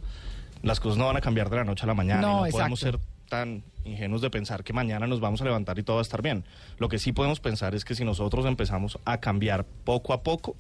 las 0.62 0.80
cosas 0.80 0.98
no 0.98 1.06
van 1.08 1.16
a 1.18 1.22
cambiar 1.22 1.50
de 1.50 1.56
la 1.56 1.64
noche 1.64 1.84
a 1.84 1.88
la 1.88 1.94
mañana. 1.94 2.22
No, 2.22 2.46
no 2.46 2.52
podemos 2.52 2.80
ser. 2.80 3.00
Tan 3.30 3.64
ingenuos 3.86 4.22
de 4.22 4.30
pensar 4.30 4.64
que 4.64 4.74
mañana 4.74 5.08
nos 5.08 5.20
vamos 5.20 5.42
a 5.42 5.46
levantar 5.46 5.80
y 5.80 5.84
todo 5.84 5.98
va 5.98 6.02
a 6.02 6.04
estar 6.04 6.22
bien. 6.22 6.44
Lo 6.78 6.90
que 6.90 7.00
sí 7.00 7.14
podemos 7.14 7.40
pensar 7.40 7.76
es 7.76 7.86
que 7.86 7.96
si 7.96 8.04
nosotros 8.04 8.46
empezamos 8.46 9.00
a 9.06 9.20
cambiar 9.20 9.66
poco 9.86 10.14
a 10.14 10.24
poco, 10.24 10.56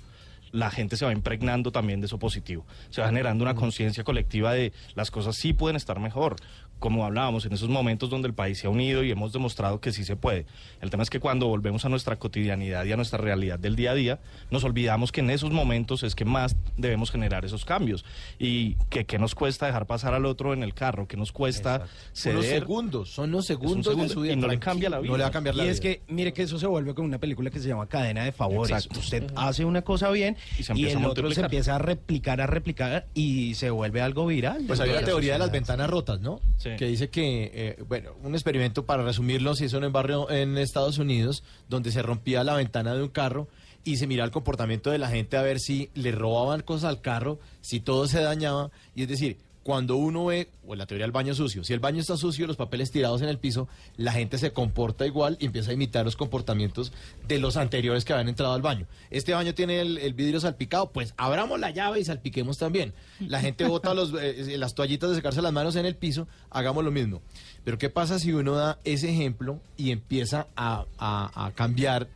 la 0.51 0.71
gente 0.71 0.97
se 0.97 1.05
va 1.05 1.11
impregnando 1.11 1.71
también 1.71 2.01
de 2.01 2.07
eso 2.07 2.19
positivo. 2.19 2.65
Se 2.89 3.01
va 3.01 3.07
generando 3.07 3.43
una 3.43 3.55
conciencia 3.55 4.03
colectiva 4.03 4.53
de 4.53 4.73
las 4.95 5.11
cosas 5.11 5.35
sí 5.35 5.53
pueden 5.53 5.75
estar 5.75 5.99
mejor. 5.99 6.35
Como 6.79 7.05
hablábamos, 7.05 7.45
en 7.45 7.51
esos 7.51 7.67
momentos 7.67 8.09
donde 8.09 8.29
el 8.29 8.33
país 8.33 8.57
se 8.57 8.67
ha 8.67 8.69
unido 8.69 9.03
y 9.03 9.11
hemos 9.11 9.33
demostrado 9.33 9.81
que 9.81 9.91
sí 9.91 10.05
se 10.05 10.15
puede. 10.15 10.45
El 10.79 10.89
tema 10.89 11.03
es 11.03 11.09
que 11.09 11.19
cuando 11.19 11.47
volvemos 11.47 11.83
a 11.83 11.89
nuestra 11.89 12.15
cotidianidad 12.15 12.85
y 12.85 12.93
a 12.93 12.95
nuestra 12.95 13.17
realidad 13.17 13.59
del 13.59 13.75
día 13.75 13.91
a 13.91 13.95
día, 13.95 14.19
nos 14.49 14.63
olvidamos 14.63 15.11
que 15.11 15.19
en 15.19 15.29
esos 15.29 15.51
momentos 15.51 16.03
es 16.03 16.15
que 16.15 16.23
más 16.23 16.55
debemos 16.77 17.11
generar 17.11 17.43
esos 17.43 17.65
cambios. 17.65 18.05
Y 18.39 18.75
que, 18.89 19.05
que 19.05 19.19
nos 19.19 19.35
cuesta 19.35 19.65
dejar 19.65 19.87
pasar 19.87 20.13
al 20.13 20.25
otro 20.25 20.53
en 20.53 20.63
el 20.63 20.73
carro, 20.73 21.05
que 21.05 21.17
nos 21.17 21.33
cuesta 21.33 21.85
ceder. 22.13 22.37
Unos 22.37 22.45
segundos, 22.47 23.09
son 23.09 23.31
los 23.31 23.45
segundos 23.45 23.83
segundo, 23.83 24.03
de 24.03 24.09
su 24.13 24.21
vida. 24.21 24.33
y 24.33 24.35
no 24.37 24.47
le 24.47 24.57
cambia 24.57 24.89
la 24.89 24.99
vida. 24.99 25.11
No 25.11 25.17
le 25.17 25.23
va 25.23 25.29
a 25.29 25.33
cambiar 25.33 25.55
la 25.55 25.63
y 25.63 25.65
vida. 25.65 25.73
es 25.73 25.81
que, 25.81 26.01
mire 26.07 26.31
que 26.31 26.43
eso 26.43 26.57
se 26.57 26.65
vuelve 26.65 26.93
con 26.93 27.03
una 27.03 27.17
película 27.17 27.49
que 27.49 27.59
se 27.59 27.67
llama 27.67 27.87
Cadena 27.87 28.23
de 28.23 28.31
Favores. 28.31 28.71
Exacto. 28.71 28.99
Usted 28.99 29.33
hace 29.35 29.65
una 29.65 29.81
cosa 29.81 30.09
bien 30.11 30.37
Y 30.57 30.63
se 30.63 30.73
y, 30.73 30.75
empieza 30.77 30.99
el 30.99 31.05
a 31.05 31.09
otro 31.09 31.31
se 31.31 31.41
empieza 31.41 31.75
a 31.75 31.79
replicar, 31.79 32.41
a 32.41 32.47
replicar 32.47 33.07
y 33.13 33.55
se 33.55 33.69
vuelve 33.69 34.01
algo 34.01 34.25
viral. 34.25 34.63
Pues 34.67 34.79
hay 34.79 34.89
una 34.89 35.01
la 35.01 35.07
teoría 35.07 35.33
de 35.33 35.39
las 35.39 35.51
ventanas 35.51 35.89
rotas, 35.89 36.19
¿no? 36.19 36.41
Sí. 36.57 36.71
Que 36.77 36.85
dice 36.85 37.09
que, 37.09 37.51
eh, 37.53 37.83
bueno, 37.87 38.11
un 38.23 38.33
experimento 38.33 38.85
para 38.85 39.03
resumirlo, 39.03 39.55
se 39.55 39.65
hizo 39.65 39.77
en 39.77 39.85
un 39.85 39.91
barrio 39.93 40.29
en 40.29 40.57
Estados 40.57 40.97
Unidos, 40.97 41.43
donde 41.67 41.91
se 41.91 42.01
rompía 42.01 42.43
la 42.43 42.55
ventana 42.55 42.93
de 42.95 43.03
un 43.03 43.09
carro 43.09 43.47
y 43.83 43.97
se 43.97 44.07
miraba 44.07 44.25
el 44.25 44.31
comportamiento 44.31 44.91
de 44.91 44.97
la 44.97 45.09
gente 45.09 45.37
a 45.37 45.41
ver 45.41 45.59
si 45.59 45.89
le 45.93 46.11
robaban 46.11 46.61
cosas 46.61 46.89
al 46.89 47.01
carro, 47.01 47.39
si 47.61 47.79
todo 47.79 48.07
se 48.07 48.21
dañaba. 48.21 48.71
Y 48.95 49.03
es 49.03 49.07
decir, 49.07 49.37
cuando 49.69 49.97
uno 49.97 50.25
ve, 50.25 50.49
o 50.67 50.73
la 50.73 50.87
teoría 50.87 51.03
del 51.05 51.11
baño 51.11 51.35
sucio, 51.35 51.63
si 51.63 51.73
el 51.73 51.79
baño 51.79 52.01
está 52.01 52.17
sucio, 52.17 52.47
los 52.47 52.55
papeles 52.55 52.89
tirados 52.89 53.21
en 53.21 53.29
el 53.29 53.37
piso, 53.37 53.67
la 53.97 54.11
gente 54.11 54.39
se 54.39 54.51
comporta 54.51 55.05
igual 55.05 55.37
y 55.39 55.45
empieza 55.45 55.69
a 55.69 55.75
imitar 55.75 56.03
los 56.05 56.15
comportamientos 56.15 56.91
de 57.27 57.37
los 57.37 57.55
anteriores 57.55 58.03
que 58.03 58.13
habían 58.13 58.29
entrado 58.29 58.53
al 58.53 58.63
baño. 58.63 58.87
Este 59.11 59.31
baño 59.35 59.53
tiene 59.53 59.79
el, 59.79 59.99
el 59.99 60.15
vidrio 60.15 60.39
salpicado, 60.39 60.89
pues 60.91 61.13
abramos 61.17 61.59
la 61.59 61.69
llave 61.69 61.99
y 61.99 62.03
salpiquemos 62.03 62.57
también. 62.57 62.95
La 63.19 63.41
gente 63.41 63.63
bota 63.65 63.93
los, 63.93 64.11
eh, 64.19 64.57
las 64.57 64.73
toallitas 64.73 65.11
de 65.11 65.17
secarse 65.17 65.43
las 65.43 65.53
manos 65.53 65.75
en 65.75 65.85
el 65.85 65.95
piso, 65.95 66.27
hagamos 66.49 66.83
lo 66.83 66.89
mismo. 66.89 67.21
Pero 67.63 67.77
¿qué 67.77 67.91
pasa 67.91 68.17
si 68.17 68.33
uno 68.33 68.55
da 68.55 68.79
ese 68.85 69.11
ejemplo 69.11 69.59
y 69.77 69.91
empieza 69.91 70.47
a, 70.55 70.85
a- 70.97 71.45
a 71.45 71.51
cambiar 71.51 72.07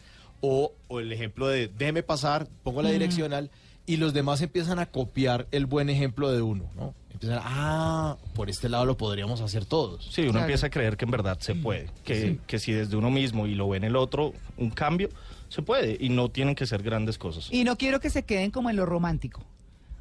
o, 0.42 0.74
o 0.88 1.00
el 1.00 1.12
ejemplo 1.14 1.48
de 1.50 1.68
déjeme 1.68 2.02
pasar, 2.02 2.48
pongo 2.64 2.82
la 2.82 2.90
direccional 2.90 3.52
y 3.86 3.98
los 3.98 4.14
demás 4.14 4.42
empiezan 4.42 4.80
a 4.80 4.86
copiar 4.88 5.46
el 5.52 5.66
buen 5.66 5.90
ejemplo 5.90 6.32
de 6.32 6.42
uno, 6.42 6.72
¿no? 6.76 6.96
Ah, 7.32 8.18
por 8.36 8.50
este 8.50 8.70
lado 8.70 8.86
lo 8.86 8.98
podríamos 8.98 9.42
hacer 9.42 9.66
todos. 9.66 10.06
Sí, 10.12 10.22
uno 10.24 10.32
Claro. 10.32 10.46
empieza 10.46 10.68
a 10.68 10.70
creer 10.70 10.98
que 10.98 11.06
en 11.06 11.12
verdad 11.12 11.38
se 11.40 11.56
puede, 11.56 11.90
que, 12.04 12.40
que 12.48 12.60
si 12.60 12.72
desde 12.72 12.96
uno 12.96 13.10
mismo 13.12 13.48
y 13.48 13.56
lo 13.56 13.70
ve 13.70 13.78
en 13.78 13.84
el 13.86 13.96
otro, 13.96 14.34
un 14.58 14.70
cambio, 14.70 15.10
se 15.50 15.62
puede 15.62 15.98
y 16.00 16.10
no 16.10 16.30
tienen 16.30 16.56
que 16.56 16.66
ser 16.66 16.82
grandes 16.84 17.18
cosas. 17.18 17.48
Y 17.52 17.64
no 17.64 17.78
quiero 17.78 18.00
que 18.00 18.10
se 18.10 18.24
queden 18.24 18.52
como 18.52 18.70
en 18.70 18.76
lo 18.76 18.86
romántico. 18.86 19.42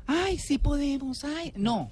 Ay, 0.06 0.38
sí 0.38 0.58
podemos, 0.58 1.24
ay. 1.24 1.52
No. 1.56 1.90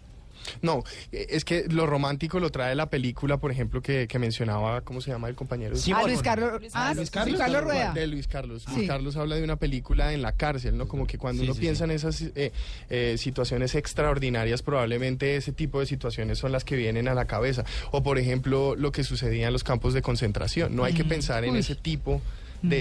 No, 0.63 0.83
eh, 1.13 1.27
es 1.31 1.45
que 1.45 1.67
lo 1.69 1.87
romántico 1.87 2.41
lo 2.41 2.51
trae 2.51 2.75
la 2.75 2.91
película, 2.91 3.37
por 3.39 3.51
ejemplo, 3.51 3.83
que, 3.83 4.07
que 4.09 4.19
mencionaba, 4.19 4.81
¿cómo 4.83 5.01
se 5.01 5.11
llama 5.11 5.29
el 5.29 5.35
compañero? 5.35 5.77
ah, 5.95 6.03
Luis 6.07 6.23
Carlos, 6.23 6.61
ah, 6.73 6.93
Luis 6.95 7.09
sí, 7.09 7.13
Carlos. 7.15 7.39
Carlos 7.39 7.65
Rueda. 7.65 7.93
De 7.93 8.07
Luis 8.07 8.27
Carlos. 8.27 8.65
Sí. 8.69 8.75
Luis 8.77 8.89
Carlos 8.89 9.17
habla 9.17 9.37
de 9.37 9.45
una 9.45 9.57
película 9.57 10.13
en 10.13 10.23
la 10.23 10.33
cárcel, 10.33 10.77
¿no? 10.77 10.89
Como 10.89 11.07
que 11.07 11.19
cuando 11.19 11.41
Sí, 11.43 11.47
uno 11.47 11.55
sí, 11.55 11.61
piensa 11.61 11.85
sí. 11.85 11.91
en 11.91 11.97
esas 11.97 12.23
eh, 12.35 12.53
eh, 12.89 13.17
situaciones 13.19 13.75
extraordinarias, 13.75 14.63
probablemente 14.63 15.37
ese 15.37 15.53
tipo 15.53 15.81
de 15.81 15.87
situaciones 15.87 16.39
son 16.39 16.53
las 16.53 16.65
que 16.65 16.77
vienen 16.77 17.09
a 17.09 17.15
la 17.15 17.27
cabeza. 17.27 17.65
O, 17.91 18.03
por 18.03 18.19
ejemplo, 18.19 18.75
lo 18.77 18.93
que 18.93 19.05
sucedía 19.05 19.47
en 19.49 19.53
los 19.53 19.65
campos 19.65 19.95
de 19.95 20.03
concentración. 20.03 20.75
No 20.75 20.85
hay 20.85 20.95
que 20.95 21.05
pensar 21.05 21.45
en 21.45 21.53
Uy. 21.55 21.59
ese 21.61 21.75
tipo 21.75 22.21
de, 22.21 22.21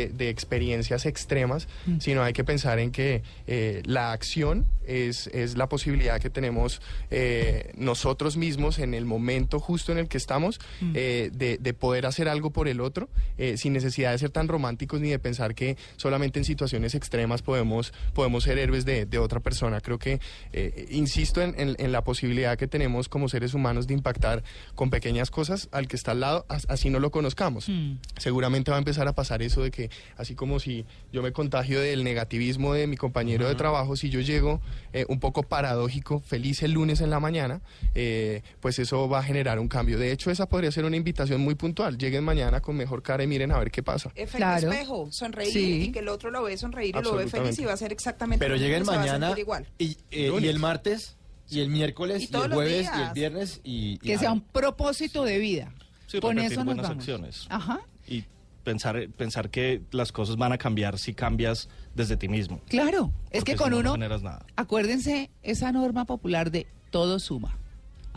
de 0.09 0.29
experiencias 0.29 1.05
extremas, 1.05 1.67
sino 1.99 2.23
hay 2.23 2.33
que 2.33 2.43
pensar 2.43 2.79
en 2.79 2.91
que 2.91 3.21
eh, 3.47 3.81
la 3.85 4.11
acción 4.11 4.65
es, 4.85 5.27
es 5.27 5.55
la 5.57 5.69
posibilidad 5.69 6.19
que 6.19 6.29
tenemos 6.29 6.81
eh, 7.11 7.71
nosotros 7.75 8.37
mismos 8.37 8.79
en 8.79 8.93
el 8.93 9.05
momento 9.05 9.59
justo 9.59 9.91
en 9.91 9.99
el 9.99 10.07
que 10.07 10.17
estamos 10.17 10.59
eh, 10.95 11.29
de, 11.33 11.57
de 11.59 11.73
poder 11.73 12.05
hacer 12.05 12.27
algo 12.27 12.49
por 12.51 12.67
el 12.67 12.81
otro 12.81 13.07
eh, 13.37 13.55
sin 13.57 13.73
necesidad 13.73 14.11
de 14.11 14.17
ser 14.17 14.31
tan 14.31 14.47
románticos 14.47 14.99
ni 14.99 15.09
de 15.09 15.19
pensar 15.19 15.53
que 15.55 15.77
solamente 15.97 16.39
en 16.39 16.45
situaciones 16.45 16.95
extremas 16.95 17.41
podemos, 17.41 17.93
podemos 18.13 18.43
ser 18.43 18.57
héroes 18.57 18.85
de, 18.85 19.05
de 19.05 19.17
otra 19.19 19.39
persona. 19.39 19.79
Creo 19.81 19.99
que, 19.99 20.19
eh, 20.53 20.87
insisto 20.89 21.41
en, 21.41 21.53
en- 21.59 21.75
en 21.77 21.91
la 21.91 22.03
posibilidad 22.03 22.57
que 22.57 22.67
tenemos 22.67 23.09
como 23.09 23.29
seres 23.29 23.53
humanos 23.53 23.85
de 23.87 23.93
impactar 23.93 24.43
con 24.75 24.89
pequeñas 24.89 25.29
cosas 25.31 25.69
al 25.71 25.87
que 25.87 25.95
está 25.95 26.11
al 26.11 26.19
lado, 26.21 26.45
as- 26.49 26.65
así 26.69 26.89
no 26.89 26.99
lo 26.99 27.11
conozcamos. 27.11 27.69
Seguramente 28.17 28.71
va 28.71 28.77
a 28.77 28.79
empezar 28.79 29.07
a 29.07 29.13
pasar 29.13 29.41
eso 29.41 29.61
de 29.63 29.68
que 29.71 29.89
así 30.17 30.35
como 30.35 30.59
si 30.59 30.85
yo 31.11 31.21
me 31.21 31.31
contagio 31.31 31.79
del 31.81 32.03
negativismo 32.03 32.73
de 32.73 32.87
mi 32.87 32.97
compañero 32.97 33.47
de 33.47 33.55
trabajo, 33.55 33.95
si 33.95 34.09
yo 34.09 34.19
llego 34.21 34.61
eh, 34.93 35.05
un 35.09 35.19
poco 35.19 35.43
paradójico, 35.43 36.19
feliz 36.19 36.63
el 36.63 36.71
lunes 36.73 37.01
en 37.01 37.09
la 37.09 37.19
mañana, 37.19 37.61
eh, 37.95 38.41
pues 38.59 38.79
eso 38.79 39.07
va 39.09 39.19
a 39.19 39.23
generar 39.23 39.59
un 39.59 39.67
cambio. 39.67 39.97
De 39.99 40.11
hecho, 40.11 40.31
esa 40.31 40.47
podría 40.47 40.71
ser 40.71 40.85
una 40.85 40.95
invitación 40.95 41.41
muy 41.41 41.55
puntual. 41.55 41.97
Lleguen 41.97 42.23
mañana 42.23 42.61
con 42.61 42.75
mejor 42.75 43.01
cara 43.03 43.23
y 43.23 43.27
miren 43.27 43.51
a 43.51 43.59
ver 43.59 43.71
qué 43.71 43.83
pasa. 43.83 44.09
Efecto 44.15 44.37
Claro. 44.37 44.71
espejo, 44.71 45.11
sonreír 45.11 45.51
Sí. 45.53 45.81
y 45.83 45.91
que 45.91 45.99
el 45.99 46.07
otro 46.09 46.31
lo 46.31 46.43
ve 46.43 46.57
sonreír 46.57 46.95
y 46.95 47.01
lo 47.03 47.15
ve 47.15 47.27
feliz 47.27 47.57
y 47.59 47.65
va 47.65 47.73
a 47.73 47.77
ser 47.77 47.91
exactamente 47.91 48.43
Pero 48.43 48.55
lo 48.55 48.59
mismo 48.61 48.67
lleguen 48.67 48.89
a 48.89 48.99
mañana 48.99 49.39
igual. 49.39 49.67
y, 49.77 49.97
eh, 50.11 50.31
y 50.41 50.47
el 50.47 50.59
martes 50.59 51.15
y 51.49 51.61
el 51.61 51.69
miércoles 51.69 52.29
Y 52.31 52.35
el 52.35 52.53
jueves 52.53 52.89
y 52.95 53.01
el 53.01 53.13
viernes 53.13 53.61
y, 53.63 53.93
y 53.93 53.97
Que 53.97 54.17
sea 54.17 54.31
un 54.31 54.41
propósito 54.41 55.23
de 55.23 55.39
vida. 55.39 55.73
Sí, 56.07 56.19
Con 56.19 56.39
eso 56.39 56.57
nos 56.57 56.65
buenas 56.65 56.83
vamos. 56.87 56.97
acciones. 56.99 57.45
Ajá. 57.49 57.79
Y 58.07 58.23
pensar, 58.63 59.07
pensar 59.17 59.49
que 59.49 59.81
las 59.91 60.11
cosas 60.11 60.35
van 60.37 60.51
a 60.51 60.57
cambiar 60.57 60.97
si 60.99 61.13
cambias 61.13 61.69
desde 61.95 62.17
ti 62.17 62.27
mismo. 62.27 62.61
Claro, 62.67 63.11
es 63.31 63.43
que 63.43 63.55
con 63.55 63.69
no, 63.71 63.75
no 63.77 63.81
uno, 63.81 63.91
generas 63.93 64.21
nada. 64.21 64.45
acuérdense 64.55 65.29
esa 65.43 65.71
norma 65.71 66.05
popular 66.05 66.51
de 66.51 66.67
todo 66.91 67.19
suma. 67.19 67.55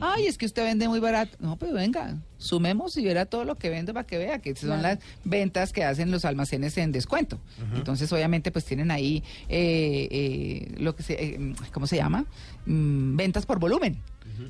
Ay, 0.05 0.27
es 0.27 0.37
que 0.39 0.47
usted 0.47 0.65
vende 0.65 0.89
muy 0.89 0.99
barato. 0.99 1.37
No, 1.39 1.57
pero 1.57 1.75
venga, 1.75 2.17
sumemos 2.39 2.97
y 2.97 3.05
verá 3.05 3.27
todo 3.27 3.45
lo 3.45 3.57
que 3.57 3.69
vende 3.69 3.93
para 3.93 4.05
que 4.07 4.19
vea 4.19 4.39
que 4.41 4.55
son 4.57 4.71
Claro. 4.71 4.83
las 4.83 4.99
ventas 5.23 5.73
que 5.73 5.85
hacen 5.85 6.11
los 6.11 6.25
almacenes 6.25 6.77
en 6.79 6.91
descuento. 6.91 7.39
Entonces, 7.77 8.11
obviamente, 8.13 8.51
pues 8.51 8.65
tienen 8.65 8.91
ahí 8.91 9.23
eh, 9.49 10.09
eh, 10.11 10.75
lo 10.79 10.97
que 10.97 11.03
se, 11.05 11.13
eh, 11.23 11.55
¿cómo 11.73 11.87
se 11.87 11.97
llama? 11.97 12.25
Mm, 12.67 13.17
ventas 13.17 13.47
por 13.47 13.59
volumen. 13.61 13.99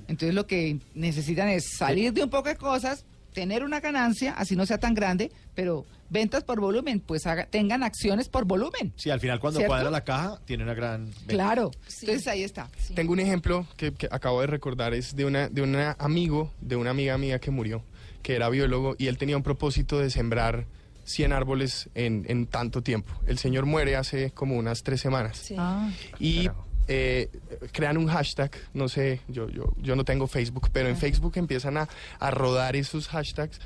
Entonces, 0.09 0.33
lo 0.35 0.47
que 0.47 0.79
necesitan 0.95 1.49
es 1.49 1.73
salir 1.77 2.13
de 2.15 2.23
un 2.25 2.31
poco 2.31 2.49
de 2.49 2.57
cosas, 2.57 3.05
tener 3.33 3.65
una 3.65 3.81
ganancia, 3.81 4.33
así 4.33 4.57
no 4.57 4.67
sea 4.67 4.79
tan 4.79 4.95
grande, 4.95 5.33
pero 5.55 5.87
ventas 6.11 6.45
por 6.45 6.61
volumen, 6.61 7.01
pues 7.01 7.27
haga- 7.27 7.47
tengan 7.47 7.83
acciones 7.83 8.29
por 8.29 8.45
volumen. 8.45 8.93
Sí, 8.97 9.11
al 9.11 9.21
final 9.21 9.41
cuando 9.41 9.59
¿Cierto? 9.61 9.71
cuadra 9.73 9.91
la 9.91 10.05
caja 10.05 10.41
tiene 10.45 10.63
una 10.65 10.75
gran... 10.75 11.07
venta. 11.07 11.27
Claro. 11.27 11.71
Sí. 11.87 12.07
Entonces, 12.07 12.29
ahí 12.29 12.43
está. 12.43 12.69
Tengo 12.95 13.13
un 13.13 13.21
ejemplo 13.21 13.67
que, 13.77 13.93
que 13.95 14.09
acabo 14.11 14.41
de 14.43 14.47
recordar, 14.47 14.93
es 14.95 15.17
de 15.17 15.25
una 15.25 15.49
de 15.49 15.63
un 15.63 15.75
amigo, 15.99 16.53
de 16.61 16.77
una 16.77 16.91
amiga 16.91 17.17
mía 17.19 17.39
que 17.39 17.51
murió, 17.51 17.83
que 18.23 18.37
era 18.37 18.49
biólogo 18.51 18.95
y 18.99 19.07
él 19.07 19.17
tenía 19.19 19.37
un 19.37 19.43
propósito 19.43 19.99
de 19.99 20.11
sembrar 20.11 20.67
100 21.05 21.33
árboles 21.33 21.89
en, 21.95 22.25
en 22.29 22.47
tanto 22.47 22.83
tiempo. 22.83 23.13
El 23.27 23.39
señor 23.39 23.67
muere 23.67 23.97
hace 23.97 24.31
como 24.31 24.57
unas 24.57 24.83
tres 24.83 25.01
semanas. 25.01 25.39
Sí. 25.39 25.55
Ah. 25.59 25.91
y 26.21 26.49
eh, 26.95 27.31
crean 27.73 27.97
un 27.97 28.07
hashtag, 28.07 28.51
no 28.75 28.89
sé, 28.89 29.21
yo, 29.29 29.49
yo, 29.49 29.73
yo 29.79 29.97
no 29.97 30.05
tengo 30.05 30.27
Facebook, 30.27 30.69
pero 30.73 30.89
en 30.89 30.97
Facebook 30.97 31.33
empiezan 31.37 31.79
a, 31.79 31.89
a 32.19 32.31
rodar 32.31 32.77
esos 32.77 33.09
hashtags 33.09 33.61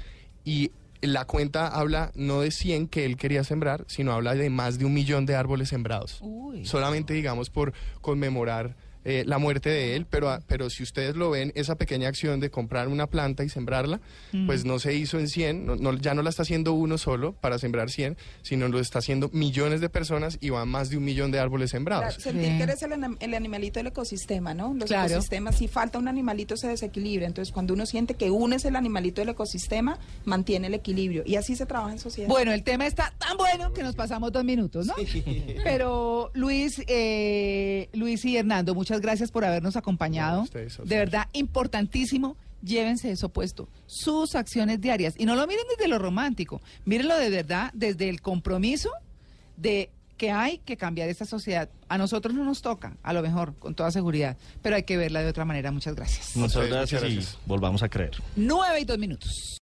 y 0.44 0.70
la 1.00 1.24
cuenta 1.24 1.68
habla 1.68 2.12
no 2.14 2.40
de 2.40 2.50
100 2.50 2.88
que 2.88 3.04
él 3.04 3.16
quería 3.16 3.44
sembrar, 3.44 3.84
sino 3.88 4.12
habla 4.12 4.34
de 4.34 4.48
más 4.48 4.78
de 4.78 4.84
un 4.84 4.94
millón 4.94 5.26
de 5.26 5.34
árboles 5.34 5.68
sembrados. 5.68 6.18
Uy. 6.20 6.64
Solamente, 6.64 7.14
digamos, 7.14 7.50
por 7.50 7.72
conmemorar 8.00 8.76
eh, 9.08 9.22
la 9.24 9.38
muerte 9.38 9.70
de 9.70 9.94
él, 9.94 10.04
pero, 10.04 10.28
a- 10.30 10.40
pero 10.48 10.68
si 10.68 10.82
ustedes 10.82 11.14
lo 11.14 11.30
ven, 11.30 11.52
esa 11.54 11.76
pequeña 11.76 12.08
acción 12.08 12.40
de 12.40 12.50
comprar 12.50 12.88
una 12.88 13.06
planta 13.06 13.44
y 13.44 13.48
sembrarla, 13.48 14.00
pues 14.46 14.64
no 14.64 14.80
se 14.80 14.94
hizo 14.94 15.18
en 15.20 15.28
100, 15.28 15.64
no, 15.64 15.76
no- 15.76 15.94
ya 15.96 16.12
no 16.12 16.22
la 16.22 16.30
está 16.30 16.42
haciendo 16.42 16.72
uno 16.72 16.98
solo 16.98 17.32
para 17.32 17.58
sembrar 17.58 17.88
100, 17.90 18.16
sino 18.42 18.66
lo 18.68 18.80
está 18.80 18.98
haciendo 18.98 19.30
millones 19.32 19.80
de 19.80 19.88
personas 19.88 20.38
y 20.40 20.50
van 20.50 20.68
más 20.68 20.90
de 20.90 20.96
un 20.96 21.04
millón 21.04 21.30
de 21.30 21.38
árboles 21.38 21.70
sembrados. 21.70 22.16
Claro, 22.16 22.20
sentir 22.20 22.56
que 22.56 22.62
eres 22.64 22.82
el, 22.82 22.92
el 23.20 23.34
animalito 23.34 23.78
del 23.78 23.86
ecosistema, 23.86 24.54
¿no? 24.54 24.74
Los 24.74 24.86
Claro. 24.88 25.08
ecosistemas, 25.12 25.56
si 25.56 25.68
falta 25.68 25.98
un 25.98 26.08
animalito 26.08 26.56
se 26.56 26.66
desequilibra. 26.66 27.26
Entonces, 27.26 27.52
cuando 27.52 27.74
uno 27.74 27.86
siente 27.86 28.14
que 28.14 28.30
uno 28.32 28.56
es 28.56 28.64
el 28.64 28.74
animalito 28.74 29.20
del 29.20 29.28
ecosistema, 29.28 29.98
mantiene 30.24 30.66
el 30.66 30.74
equilibrio. 30.74 31.22
Y 31.24 31.36
así 31.36 31.54
se 31.54 31.64
trabaja 31.66 31.92
en 31.92 31.98
sociedad. 32.00 32.28
Bueno, 32.28 32.52
el 32.52 32.64
tema 32.64 32.86
está 32.86 33.14
tan 33.18 33.36
bueno 33.36 33.72
que 33.72 33.82
nos 33.84 33.94
pasamos 33.94 34.32
dos 34.32 34.44
minutos, 34.44 34.86
¿no? 34.86 34.94
Pero 35.64 36.30
Luis, 36.34 36.82
eh, 36.86 37.88
Luis 37.92 38.24
y 38.24 38.36
Hernando, 38.36 38.74
muchas 38.74 38.95
gracias 39.00 39.30
por 39.30 39.44
habernos 39.44 39.76
acompañado. 39.76 40.42
Ustedes, 40.42 40.78
de 40.84 40.96
verdad, 40.96 41.28
importantísimo. 41.32 42.36
Llévense 42.62 43.10
eso 43.12 43.28
puesto, 43.28 43.68
sus 43.86 44.34
acciones 44.34 44.80
diarias. 44.80 45.14
Y 45.18 45.26
no 45.26 45.36
lo 45.36 45.46
miren 45.46 45.64
desde 45.76 45.88
lo 45.88 45.98
romántico, 45.98 46.60
mírenlo 46.84 47.16
de 47.16 47.30
verdad 47.30 47.70
desde 47.74 48.08
el 48.08 48.22
compromiso 48.22 48.90
de 49.56 49.90
que 50.16 50.30
hay 50.30 50.58
que 50.58 50.76
cambiar 50.76 51.08
esta 51.08 51.26
sociedad. 51.26 51.68
A 51.88 51.98
nosotros 51.98 52.34
no 52.34 52.44
nos 52.44 52.62
toca, 52.62 52.96
a 53.02 53.12
lo 53.12 53.22
mejor, 53.22 53.54
con 53.58 53.74
toda 53.74 53.90
seguridad, 53.90 54.36
pero 54.62 54.76
hay 54.76 54.82
que 54.82 54.96
verla 54.96 55.20
de 55.20 55.28
otra 55.28 55.44
manera. 55.44 55.70
Muchas 55.70 55.94
gracias. 55.94 56.36
Muchas 56.36 56.68
gracias, 56.68 57.02
muchas 57.02 57.34
y 57.34 57.38
volvamos 57.46 57.82
a 57.82 57.88
creer. 57.88 58.12
Nueve 58.34 58.80
y 58.80 58.84
dos 58.84 58.98
minutos. 58.98 59.30